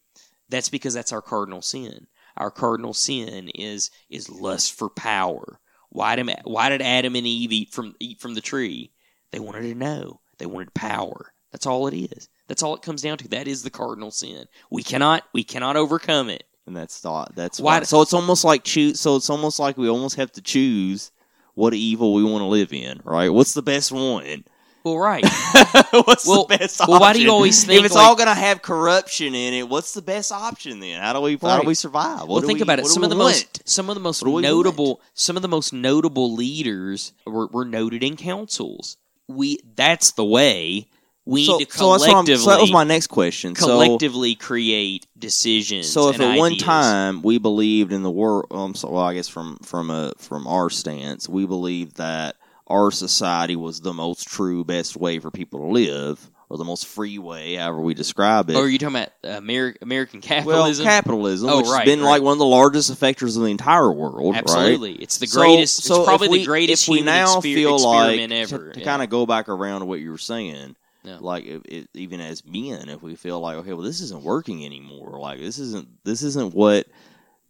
That's 0.50 0.70
because 0.70 0.94
that's 0.94 1.12
our 1.12 1.22
cardinal 1.22 1.62
sin. 1.62 2.08
Our 2.38 2.52
cardinal 2.52 2.94
sin 2.94 3.50
is 3.56 3.90
is 4.10 4.30
lust 4.30 4.74
for 4.74 4.90
power. 4.90 5.60
Why 5.90 6.16
did 6.16 6.30
why 6.44 6.70
did 6.70 6.82
Adam 6.82 7.16
and 7.16 7.26
Eve 7.26 7.52
eat 7.52 7.74
from 7.74 7.96
eat 8.00 8.22
from 8.22 8.36
the 8.36 8.42
tree? 8.42 8.92
They 9.32 9.40
wanted 9.40 9.64
to 9.64 9.76
know. 9.76 10.22
They 10.38 10.46
wanted 10.46 10.74
power. 10.74 11.34
That's 11.52 11.66
all 11.66 11.88
it 11.88 11.96
is. 11.96 12.30
That's 12.48 12.64
all 12.64 12.76
it 12.76 12.82
comes 12.82 13.02
down 13.02 13.18
to. 13.20 13.28
That 13.30 13.48
is 13.48 13.64
the 13.64 13.70
cardinal 13.70 14.12
sin. 14.12 14.46
We 14.70 14.84
cannot 14.84 15.24
we 15.34 15.44
cannot 15.44 15.76
overcome 15.76 16.30
it. 16.30 16.44
And 16.68 16.78
that's 16.78 17.00
thought. 17.00 17.36
That's 17.36 17.60
Why 17.60 17.80
why. 17.80 17.84
So 17.84 18.02
it's 18.04 18.14
almost 18.14 18.44
like 18.44 18.64
choose. 18.64 19.00
So 19.00 19.16
it's 19.16 19.30
almost 19.30 19.60
like 19.60 19.78
we 19.78 19.90
almost 19.90 20.16
have 20.18 20.32
to 20.34 20.42
choose 20.42 21.12
what 21.60 21.74
evil 21.74 22.14
we 22.14 22.24
want 22.24 22.42
to 22.42 22.46
live 22.48 22.74
in, 22.74 23.02
right? 23.04 23.30
What's 23.30 23.54
the 23.54 23.62
best 23.62 23.92
one? 23.92 24.46
Well, 24.84 24.98
right. 24.98 25.24
what's 25.92 26.26
Well- 26.26 26.46
the 26.46 26.58
best 26.58 26.80
well, 26.88 27.02
why 27.02 27.12
do 27.12 27.22
you 27.22 27.30
always 27.30 27.66
think, 27.66 27.82
if 27.82 27.86
it's 27.86 27.96
like- 27.96 28.08
all 28.08 28.16
going 28.16 28.30
to 28.30 28.34
have 28.34 28.62
corruption 28.62 29.36
in 29.36 29.54
it? 29.54 29.68
What's 29.68 29.94
the 29.94 30.02
best 30.02 30.32
option 30.32 30.80
then? 30.80 31.02
How 31.02 31.12
do 31.12 31.20
we 31.20 31.36
how 31.36 31.60
do 31.60 31.68
we 31.68 31.76
survive? 31.76 32.22
What 32.22 32.30
well, 32.30 32.42
think 32.42 32.60
we- 32.60 32.64
about 32.64 32.80
it. 32.80 32.88
Some 32.88 33.04
of 33.04 33.10
the 33.10 33.16
most 33.16 33.68
some 33.68 33.90
of 33.90 33.96
the 33.96 34.02
most 34.02 34.24
notable 34.26 35.02
some 35.14 35.36
of 35.36 35.42
the 35.42 35.50
most 35.50 35.74
notable 35.74 36.34
leaders 36.34 37.12
were, 37.26 37.48
were 37.48 37.66
noted 37.66 38.04
in 38.04 38.16
councils. 38.16 38.96
We 39.28 39.60
that's 39.76 40.14
the 40.14 40.26
way 40.26 40.88
we 41.30 41.46
so, 41.46 41.60
so 41.70 41.92
that's 41.92 42.08
I'm- 42.08 42.26
so 42.26 42.50
that 42.50 42.60
was 42.62 42.72
my 42.72 42.84
next 42.84 43.08
question. 43.08 43.56
So 43.56 43.68
collectively 43.68 44.36
create 44.36 45.06
decisions. 45.18 45.88
So 45.90 46.10
if 46.10 46.16
and 46.20 46.24
at 46.34 46.38
one 46.38 46.56
time 46.58 47.22
we 47.22 47.38
believed 47.38 47.92
in 47.94 48.04
the 48.04 48.12
world, 48.12 48.48
um, 48.52 48.74
so, 48.76 48.90
well, 48.90 49.04
I 49.04 49.14
guess 49.14 49.28
from 49.28 49.58
from 49.64 49.90
a 49.92 50.14
from 50.18 50.48
our 50.48 50.70
stance, 50.70 51.30
we 51.30 51.46
believed 51.46 51.98
that 51.98 52.36
our 52.68 52.92
society 52.92 53.56
was 53.56 53.82
the 53.82 53.94
most 53.94 54.28
true, 54.28 54.64
best 54.64 54.96
way 54.98 55.20
for 55.20 55.32
people 55.32 55.60
to 55.62 55.68
live, 55.68 56.30
or 56.50 56.58
the 56.58 56.64
most 56.64 56.86
free 56.88 57.18
way, 57.20 57.56
however 57.56 57.80
we 57.82 57.94
describe 57.94 58.50
it. 58.50 58.56
Oh, 58.56 58.62
are 58.62 58.68
you 58.68 58.78
talking 58.80 58.96
about 58.96 59.10
Ameri- 59.24 59.78
American 59.82 60.20
well, 60.22 60.28
capitalism? 60.28 60.86
capitalism, 60.86 61.50
Oh, 61.50 61.58
which 61.58 61.68
right, 61.68 61.80
has 61.80 61.86
been 61.86 62.02
right. 62.02 62.10
like 62.12 62.22
one 62.24 62.34
of 62.34 62.40
the 62.40 62.46
largest 62.46 62.92
effectors 62.92 63.36
of 63.38 63.44
the 63.44 63.50
entire 63.50 63.92
world, 63.92 64.34
right? 64.34 64.44
Absolutely, 64.44 64.94
it's 64.94 65.18
the 65.18 65.28
greatest. 65.28 65.84
so 65.84 65.98
it's 66.02 66.06
probably 66.08 66.30
we, 66.30 66.40
the 66.40 66.46
greatest 66.46 66.84
If 66.84 66.90
we 66.90 66.98
human 67.00 67.14
now 67.16 67.36
exper- 67.38 67.42
feel 67.44 67.80
like 67.80 68.20
ever. 68.32 68.72
to, 68.74 68.80
yeah. 68.80 68.86
kind 68.86 69.02
of 69.04 69.10
go 69.10 69.26
back 69.26 69.48
around 69.50 69.82
to 69.82 69.86
what 69.86 70.00
you 70.00 70.12
were 70.12 70.18
saying, 70.20 70.76
Yeah. 71.04 71.18
like 71.22 71.46
even 71.94 72.20
as 72.20 72.46
men, 72.46 72.90
if 72.90 73.02
we 73.02 73.16
feel 73.16 73.40
like 73.40 73.56
okay, 73.58 73.74
well, 73.74 73.84
this 73.86 74.02
isn't 74.02 74.22
working 74.24 74.66
anymore. 74.66 75.20
Like 75.20 75.40
this 75.40 75.58
isn't 75.60 75.88
this 76.04 76.24
isn't 76.24 76.54
what 76.54 76.88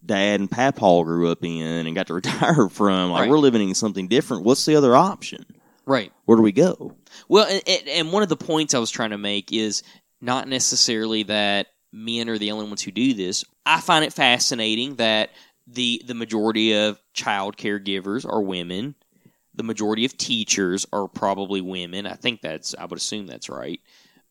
Dad 0.05 0.39
and 0.39 0.49
Papaw 0.49 1.03
grew 1.03 1.29
up 1.31 1.43
in 1.43 1.85
and 1.87 1.95
got 1.95 2.07
to 2.07 2.13
retire 2.15 2.69
from. 2.69 3.11
Like 3.11 3.21
Right. 3.21 3.29
we're 3.29 3.39
living 3.39 3.67
in 3.67 3.75
something 3.75 4.07
different. 4.07 4.43
What's 4.43 4.65
the 4.65 4.75
other 4.75 4.95
option? 4.95 5.45
right. 5.85 6.11
Where 6.25 6.35
do 6.35 6.43
we 6.43 6.51
go? 6.51 6.93
Well, 7.27 7.47
and, 7.49 7.63
and- 7.67 7.87
and 7.87 8.13
one 8.13 8.21
of 8.21 8.29
the 8.29 8.35
points 8.37 8.75
I 8.75 8.79
was 8.79 8.91
trying 8.91 9.09
to 9.09 9.17
make 9.17 9.51
is 9.51 9.81
not 10.21 10.47
necessarily 10.47 11.23
that 11.23 11.67
men 11.91 12.29
are 12.29 12.37
the 12.37 12.51
only 12.51 12.67
ones 12.67 12.83
who 12.83 12.91
do 12.91 13.15
this. 13.15 13.43
I 13.65 13.81
find 13.81 14.05
it 14.05 14.13
fascinating 14.13 14.97
that 14.97 15.31
the 15.65 16.03
the 16.05 16.13
majority 16.13 16.75
of 16.75 17.01
child 17.13 17.57
caregivers 17.57 18.31
are 18.31 18.41
women. 18.41 18.93
The 19.59 19.63
majority 19.63 20.05
of 20.05 20.15
teachers 20.15 20.85
are 20.93 21.09
probably 21.09 21.59
women. 21.59 22.05
I 22.05 22.13
think 22.13 22.39
that's 22.39 22.73
I 22.79 22.85
would 22.85 22.97
assume 22.97 23.27
that's 23.27 23.49
right. 23.49 23.81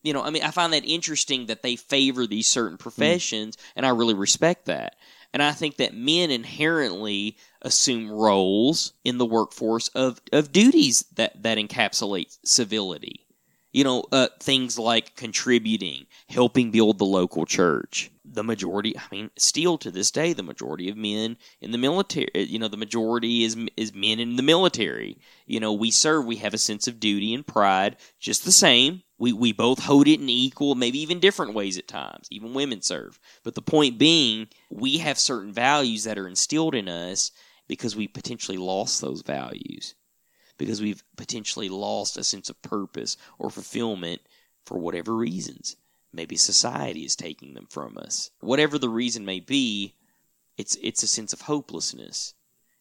You 0.01 0.11
know, 0.11 0.23
I 0.23 0.31
mean, 0.31 0.41
I 0.41 0.49
find 0.49 0.73
that 0.73 0.83
interesting 0.85 1.45
that 1.45 1.61
they 1.61 1.75
favor 1.75 2.25
these 2.25 2.47
certain 2.47 2.79
professions, 2.79 3.55
and 3.75 3.85
I 3.85 3.89
really 3.89 4.15
respect 4.15 4.65
that. 4.65 4.95
And 5.31 5.43
I 5.43 5.51
think 5.51 5.77
that 5.77 5.93
men 5.93 6.31
inherently 6.31 7.37
assume 7.61 8.09
roles 8.09 8.93
in 9.03 9.19
the 9.19 9.25
workforce 9.27 9.89
of, 9.89 10.19
of 10.33 10.51
duties 10.51 11.05
that, 11.13 11.43
that 11.43 11.59
encapsulate 11.59 12.39
civility. 12.43 13.27
You 13.71 13.83
know, 13.83 14.05
uh, 14.11 14.29
things 14.39 14.79
like 14.79 15.15
contributing, 15.15 16.07
helping 16.27 16.71
build 16.71 16.97
the 16.97 17.05
local 17.05 17.45
church. 17.45 18.09
The 18.31 18.43
majority, 18.43 18.95
I 18.95 19.01
mean, 19.11 19.31
still 19.37 19.79
to 19.79 19.89
this 19.89 20.11
day, 20.11 20.33
the 20.33 20.43
majority 20.43 20.87
of 20.89 20.95
men 20.95 21.37
in 21.61 21.71
the 21.71 21.79
military, 21.79 22.29
you 22.35 22.59
know, 22.59 22.67
the 22.67 22.77
majority 22.77 23.43
is 23.43 23.57
is 23.75 23.93
men 23.93 24.19
in 24.19 24.35
the 24.35 24.43
military. 24.43 25.17
You 25.47 25.59
know, 25.59 25.73
we 25.73 25.89
serve, 25.89 26.25
we 26.25 26.35
have 26.35 26.53
a 26.53 26.59
sense 26.59 26.87
of 26.87 26.99
duty 26.99 27.33
and 27.33 27.45
pride, 27.45 27.97
just 28.19 28.45
the 28.45 28.51
same. 28.51 29.01
we 29.17 29.33
we 29.33 29.51
both 29.51 29.79
hold 29.79 30.07
it 30.07 30.19
in 30.21 30.29
equal, 30.29 30.75
maybe 30.75 30.99
even 30.99 31.19
different 31.19 31.53
ways 31.53 31.77
at 31.77 31.87
times. 31.87 32.27
Even 32.29 32.53
women 32.53 32.81
serve. 32.81 33.19
But 33.43 33.55
the 33.55 33.61
point 33.61 33.97
being, 33.97 34.47
we 34.69 34.99
have 34.99 35.17
certain 35.19 35.51
values 35.51 36.03
that 36.03 36.17
are 36.17 36.27
instilled 36.27 36.75
in 36.75 36.87
us 36.87 37.31
because 37.67 37.95
we 37.95 38.07
potentially 38.07 38.57
lost 38.57 39.01
those 39.01 39.21
values. 39.21 39.95
Because 40.57 40.81
we've 40.81 41.03
potentially 41.17 41.69
lost 41.69 42.17
a 42.17 42.23
sense 42.23 42.49
of 42.49 42.61
purpose 42.61 43.17
or 43.37 43.49
fulfillment 43.49 44.21
for 44.65 44.77
whatever 44.77 45.15
reasons. 45.15 45.75
Maybe 46.11 46.35
society 46.37 47.05
is 47.05 47.15
taking 47.15 47.53
them 47.53 47.67
from 47.69 47.97
us. 47.97 48.31
Whatever 48.39 48.77
the 48.79 48.89
reason 48.89 49.25
may 49.25 49.39
be, 49.39 49.93
it's 50.57 50.75
it's 50.81 51.03
a 51.03 51.07
sense 51.07 51.33
of 51.33 51.41
hopelessness. 51.41 52.33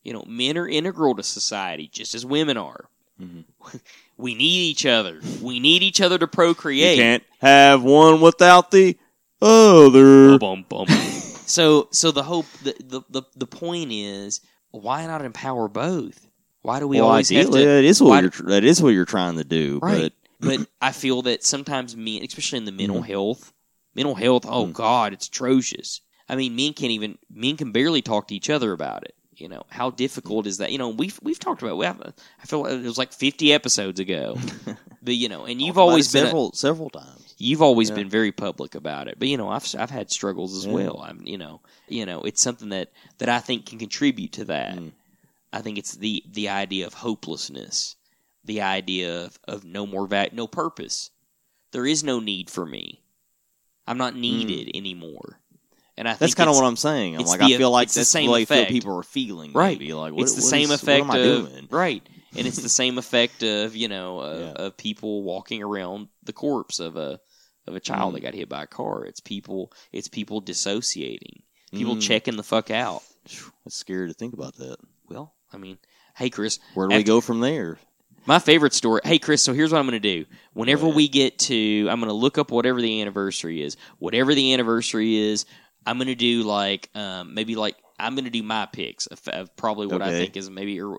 You 0.03 0.13
know, 0.15 0.25
men 0.27 0.57
are 0.57 0.67
integral 0.69 1.15
to 1.17 1.23
society 1.23 1.89
just 1.93 2.15
as 2.15 2.25
women 2.25 2.57
are. 2.57 2.89
Mhm. 3.21 3.45
We 4.17 4.35
need 4.35 4.63
each 4.71 4.85
other. 4.85 5.21
We 5.41 5.61
need 5.61 5.85
each 5.85 6.01
other 6.01 6.19
to 6.19 6.25
You 6.25 6.27
procreate. 6.29 6.99
can't 6.99 7.23
have 7.41 7.85
one 7.85 8.21
without 8.21 8.73
the 8.73 8.97
other. 9.41 10.39
Bum, 10.39 10.65
bum, 10.69 10.87
bum. 10.89 10.97
so 10.97 11.89
so 11.93 12.11
the 12.11 12.23
hope 12.25 12.47
the, 12.65 12.75
the 12.85 13.03
the 13.11 13.23
the 13.37 13.47
point 13.47 13.93
is 13.93 14.41
why 14.71 15.07
not 15.07 15.25
empower 15.25 15.69
both? 15.69 16.27
Why 16.63 16.81
do 16.81 16.89
we 16.89 16.97
well, 17.01 17.11
always 17.11 17.29
have 17.31 17.47
ideally, 17.47 17.63
to 17.63 17.69
that 17.69 17.85
is 17.85 18.03
why- 18.03 18.23
what 18.23 18.39
you're, 18.39 18.49
that 18.49 18.65
is 18.65 18.83
what 18.83 18.89
you're 18.91 19.05
trying 19.05 19.37
to 19.37 19.45
do. 19.45 19.79
Right. 19.81 20.01
but 20.03 20.13
I 20.81 20.93
feel 20.93 21.23
that 21.23 21.45
sometimes 21.45 21.97
men, 21.97 22.23
especially 22.25 22.59
in 22.59 22.65
the 22.65 22.73
mental 22.73 23.03
Mhm. 23.03 23.07
health, 23.07 23.53
mental 23.95 24.15
health, 24.15 24.45
oh 24.49 24.67
Mm. 24.67 24.73
god, 24.73 25.13
it's 25.13 25.27
atrocious. 25.29 26.01
I 26.29 26.37
mean, 26.37 26.55
men 26.55 26.75
can't 26.75 26.93
even 26.93 27.19
men 27.31 27.57
can 27.57 27.73
barely 27.73 28.03
talk 28.03 28.29
to 28.29 28.35
each 28.35 28.51
other 28.51 28.73
about 28.73 29.05
it. 29.05 29.15
You 29.37 29.49
know 29.49 29.63
how 29.71 29.91
difficult 29.91 30.47
is 30.47 30.59
that? 30.59 30.73
You 30.73 30.79
know, 30.79 30.89
we've 30.89 31.19
we've 31.23 31.39
talked 31.39 31.63
about. 31.63 31.77
We 31.79 31.87
have, 31.87 32.01
I 32.43 32.47
feel 32.47 32.63
like 32.63 32.73
it 32.73 32.83
was 32.83 32.99
like 32.99 33.13
fifty 33.13 33.53
episodes 33.53 33.99
ago, 34.01 34.37
but 35.03 35.15
you 35.15 35.29
know, 35.29 35.45
and 35.45 35.63
you've 35.63 35.79
always 35.79 36.13
been 36.13 36.25
several 36.25 36.53
several 36.53 36.91
times. 36.91 37.35
You've 37.39 37.63
always 37.63 37.89
Yeah. 37.91 37.97
been 37.97 38.09
very 38.09 38.33
public 38.33 38.75
about 38.75 39.07
it, 39.07 39.19
but 39.19 39.29
you 39.29 39.37
know, 39.37 39.49
I've 39.49 39.65
I've 39.79 39.91
had 39.91 40.11
struggles 40.11 40.57
as 40.57 40.67
Yeah. 40.67 40.73
well. 40.73 41.01
I'm, 41.03 41.25
you 41.25 41.39
know, 41.39 41.61
you 41.89 42.05
know, 42.05 42.23
it's 42.23 42.43
something 42.43 42.71
that 42.71 42.93
that 43.19 43.29
I 43.29 43.39
think 43.39 43.67
can 43.67 43.79
contribute 43.79 44.33
to 44.33 44.45
that. 44.47 44.77
Mm. 44.77 44.93
I 45.53 45.63
think 45.63 45.79
it's 45.79 45.93
the 45.93 46.23
the 46.31 46.49
idea 46.49 46.87
of 46.87 46.95
hopelessness, 46.95 47.95
the 48.49 48.63
idea 48.63 49.27
of, 49.27 49.39
of 49.47 49.65
no 49.65 49.87
more 49.87 50.09
va- 50.09 50.31
no 50.33 50.47
purpose. 50.49 51.11
There 51.71 51.87
is 51.87 52.03
no 52.03 52.19
need 52.19 52.51
for 52.51 52.67
me. 52.67 53.01
I'm 53.87 53.99
not 53.99 54.17
needed 54.17 54.77
anymore. 54.77 55.39
And 55.97 56.09
I 56.09 56.15
Mm. 56.15 56.19
That's 56.19 56.35
kind 56.35 56.51
of 56.51 56.57
what 56.57 56.65
I'm 56.65 56.77
saying. 56.77 57.17
I'm 57.17 57.25
like, 57.25 57.39
the- 57.41 57.47
I 57.55 57.57
feel 57.57 57.71
like 57.71 57.87
it's 57.87 57.95
the 57.95 58.05
same 58.05 58.27
the 58.27 58.33
way 58.33 58.43
effect. 58.43 58.71
people 58.71 58.97
are 58.97 59.03
feeling. 59.03 59.53
Right. 59.53 59.79
Maybe. 59.79 59.93
Like, 59.95 60.13
what, 60.13 60.23
it's 60.23 60.35
the 60.35 60.43
same 60.43 60.71
is- 60.71 60.83
effect 60.83 61.07
What 61.07 61.17
am 61.19 61.23
I 61.23 61.25
of 61.25 61.51
doing? 61.53 61.69
right, 61.71 62.03
and 62.37 62.47
it's 62.47 62.59
the 62.63 62.69
same 62.83 62.99
effect 62.99 63.43
of 63.43 63.75
you 63.77 63.89
know 63.89 64.21
of, 64.21 64.41
Yeah. 64.41 64.53
of 64.65 64.77
people 64.77 65.23
walking 65.23 65.63
around 65.63 66.09
the 66.25 66.33
corpse 66.33 66.81
of 66.81 66.97
a 66.97 67.21
of 67.67 67.75
a 67.77 67.81
child 67.81 68.13
Mm. 68.13 68.15
that 68.15 68.21
got 68.23 68.35
hit 68.35 68.49
by 68.49 68.63
a 68.63 68.67
car. 68.67 69.05
It's 69.05 69.21
people. 69.21 69.73
It's 69.93 70.09
people 70.09 70.41
dissociating. 70.41 71.43
People 71.73 71.97
Mm. 71.97 72.01
checking 72.03 72.37
the 72.37 72.43
fuck 72.43 72.71
out. 72.71 73.03
It's 73.67 73.75
scary 73.77 74.09
to 74.09 74.15
think 74.15 74.33
about 74.33 74.57
that. 74.57 74.77
Well, 75.09 75.35
I 75.53 75.59
mean, 75.59 75.77
hey 76.17 76.31
Chris, 76.31 76.59
Where 76.75 76.89
do 76.89 76.97
we 76.97 77.03
go 77.03 77.21
from 77.21 77.41
there? 77.41 77.79
My 78.27 78.39
favorite 78.39 78.75
story. 78.75 79.01
Hey 79.05 79.19
Chris, 79.19 79.43
so 79.43 79.53
here's 79.53 79.73
what 79.73 79.79
I'm 79.79 79.87
going 79.87 80.01
to 80.01 80.17
do. 80.17 80.27
Whenever 80.53 80.87
ahead. 80.87 80.97
we 80.97 81.09
get 81.09 81.39
to, 81.41 81.89
I'm 81.91 82.01
going 82.01 82.09
to 82.09 82.15
look 82.15 82.39
up 82.39 82.51
whatever 82.51 82.81
the 82.81 83.01
anniversary 83.01 83.63
is. 83.63 83.77
Whatever 83.99 84.35
the 84.35 84.53
anniversary 84.53 85.17
is, 85.17 85.47
I'm 85.87 85.97
going 85.97 86.09
to 86.09 86.15
do 86.15 86.43
like 86.43 86.91
um, 86.95 87.35
maybe 87.35 87.57
like 87.57 87.77
I'm 87.99 88.15
going 88.15 88.25
to 88.25 88.31
do 88.31 88.43
my 88.43 88.67
picks 88.67 89.07
of, 89.07 89.27
of 89.29 89.57
probably 89.57 89.87
what 89.87 90.03
I 90.03 90.11
think 90.11 90.37
is 90.37 90.51
maybe. 90.51 90.81
Or 90.81 90.99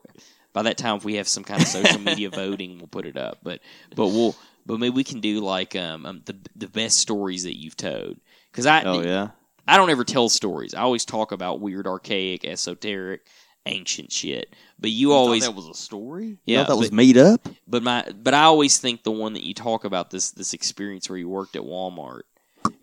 by 0.53 0.63
that 0.63 0.77
time, 0.77 0.97
if 0.97 1.05
we 1.05 1.15
have 1.15 1.27
some 1.27 1.43
kind 1.43 1.61
of 1.61 1.67
social 1.67 1.99
media 1.99 2.29
voting, 2.33 2.77
we'll 2.77 2.87
put 2.87 3.05
it 3.05 3.17
up. 3.17 3.39
But 3.43 3.61
but 3.95 4.07
we'll 4.07 4.35
but 4.65 4.79
maybe 4.79 4.95
we 4.95 5.03
can 5.03 5.19
do 5.19 5.39
like 5.39 5.75
um, 5.75 6.05
um 6.05 6.21
the 6.25 6.35
the 6.55 6.67
best 6.67 6.99
stories 6.99 7.43
that 7.43 7.57
you've 7.57 7.77
told 7.77 8.19
because 8.51 8.65
I 8.65 8.83
Oh 8.83 9.01
yeah. 9.01 9.29
I 9.67 9.77
don't 9.77 9.91
ever 9.91 10.03
tell 10.03 10.29
stories. 10.29 10.73
I 10.73 10.81
always 10.81 11.05
talk 11.05 11.31
about 11.31 11.59
weird, 11.59 11.85
archaic, 11.85 12.43
esoteric, 12.43 13.27
ancient 13.69 14.11
shit. 14.11 14.53
But 14.79 14.91
you 14.91 15.13
always 15.13 15.43
that 15.45 15.55
was 15.55 15.67
a 15.67 15.73
story. 15.73 16.37
Yeah, 16.45 16.59
Yeah, 16.59 16.63
that 16.65 16.77
was 16.77 16.91
made 16.91 17.17
up. 17.17 17.47
but 17.67 17.83
my 17.83 18.05
but 18.21 18.33
I 18.33 18.43
always 18.43 18.77
think 18.77 19.03
the 19.03 19.11
one 19.11 19.33
that 19.33 19.43
you 19.43 19.53
talk 19.53 19.85
about 19.85 20.09
this 20.11 20.31
this 20.31 20.53
experience 20.53 21.09
where 21.09 21.17
you 21.17 21.29
worked 21.29 21.55
at 21.55 21.61
Walmart 21.61 22.21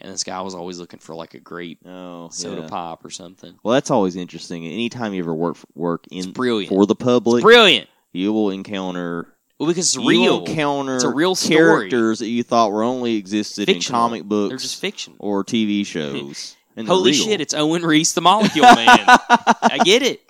and 0.01 0.13
this 0.13 0.25
guy 0.25 0.41
was 0.41 0.55
always 0.55 0.79
looking 0.79 1.01
for 1.01 1.15
like 1.15 1.35
a 1.35 1.41
grape 1.41 1.81
Oh, 1.87 2.29
soda 2.31 2.63
yeah. 2.63 2.69
pop 2.69 3.05
or 3.05 3.11
something. 3.11 3.55
Well, 3.63 3.75
that's 3.75 3.91
always 3.91 4.17
interesting. 4.17 4.65
Anytime 4.67 5.13
you 5.15 5.23
ever 5.23 5.35
work 5.35 5.57
work 5.75 6.07
It's 6.11 6.27
in 6.27 6.33
brilliant. 6.33 6.69
for 6.75 6.87
the 6.87 6.95
public, 6.97 7.43
Brilliant. 7.43 7.89
you 8.13 8.33
will 8.33 8.51
encounter 8.51 9.35
Well, 9.59 9.69
because 9.69 9.87
it's 9.87 9.97
you 9.97 10.09
real. 10.09 10.41
will 10.41 10.47
encounter 10.47 10.95
It's 10.97 11.05
a 11.05 11.09
real 11.11 11.35
story. 11.35 11.57
characters 11.57 12.19
that 12.21 12.29
you 12.29 12.43
thought 12.43 12.73
were 12.73 12.83
only 12.83 13.17
existed 13.17 13.67
Fictional. 13.67 14.01
in 14.03 14.09
comic 14.09 14.25
books 14.25 14.49
They're 14.51 14.59
just 14.59 14.81
fiction. 14.81 15.15
or 15.19 15.45
TV 15.45 15.85
shows. 15.87 16.57
And 16.79 16.87
Holy 16.87 17.13
real. 17.13 17.25
shit! 17.25 17.41
It's 17.41 17.55
Owen 17.55 17.83
Reece, 17.87 18.13
the 18.13 18.21
Molecule 18.21 18.65
Man. 18.67 18.77
I 19.07 19.79
get 19.83 20.03
it. 20.03 20.21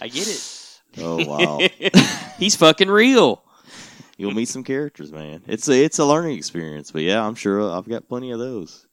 I 0.00 0.08
get 0.08 0.28
it. 0.28 0.80
oh 0.98 1.24
wow! 1.24 1.60
He's 2.38 2.56
fucking 2.56 2.88
real. 2.88 3.42
You'll 4.16 4.32
meet 4.32 4.48
some 4.48 4.62
characters, 4.64 5.12
man. 5.12 5.42
It's 5.46 5.68
a 5.68 5.84
it's 5.84 5.98
a 5.98 6.04
learning 6.04 6.36
experience. 6.36 6.90
But 6.90 7.02
yeah, 7.02 7.24
I'm 7.24 7.34
sure 7.34 7.70
I've 7.70 7.88
got 7.88 8.08
plenty 8.08 8.30
of 8.30 8.38
those, 8.38 8.86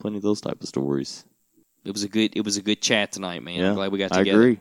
plenty 0.00 0.16
of 0.16 0.22
those 0.22 0.40
type 0.40 0.60
of 0.60 0.68
stories. 0.68 1.24
It 1.84 1.92
was 1.92 2.02
a 2.02 2.08
good. 2.08 2.36
It 2.36 2.44
was 2.44 2.56
a 2.56 2.62
good 2.62 2.80
chat 2.80 3.12
tonight, 3.12 3.42
man. 3.42 3.58
Yeah, 3.60 3.68
I'm 3.68 3.74
glad 3.74 3.92
we 3.92 3.98
got 3.98 4.12
I 4.12 4.18
together. 4.18 4.40
agree. 4.40 4.60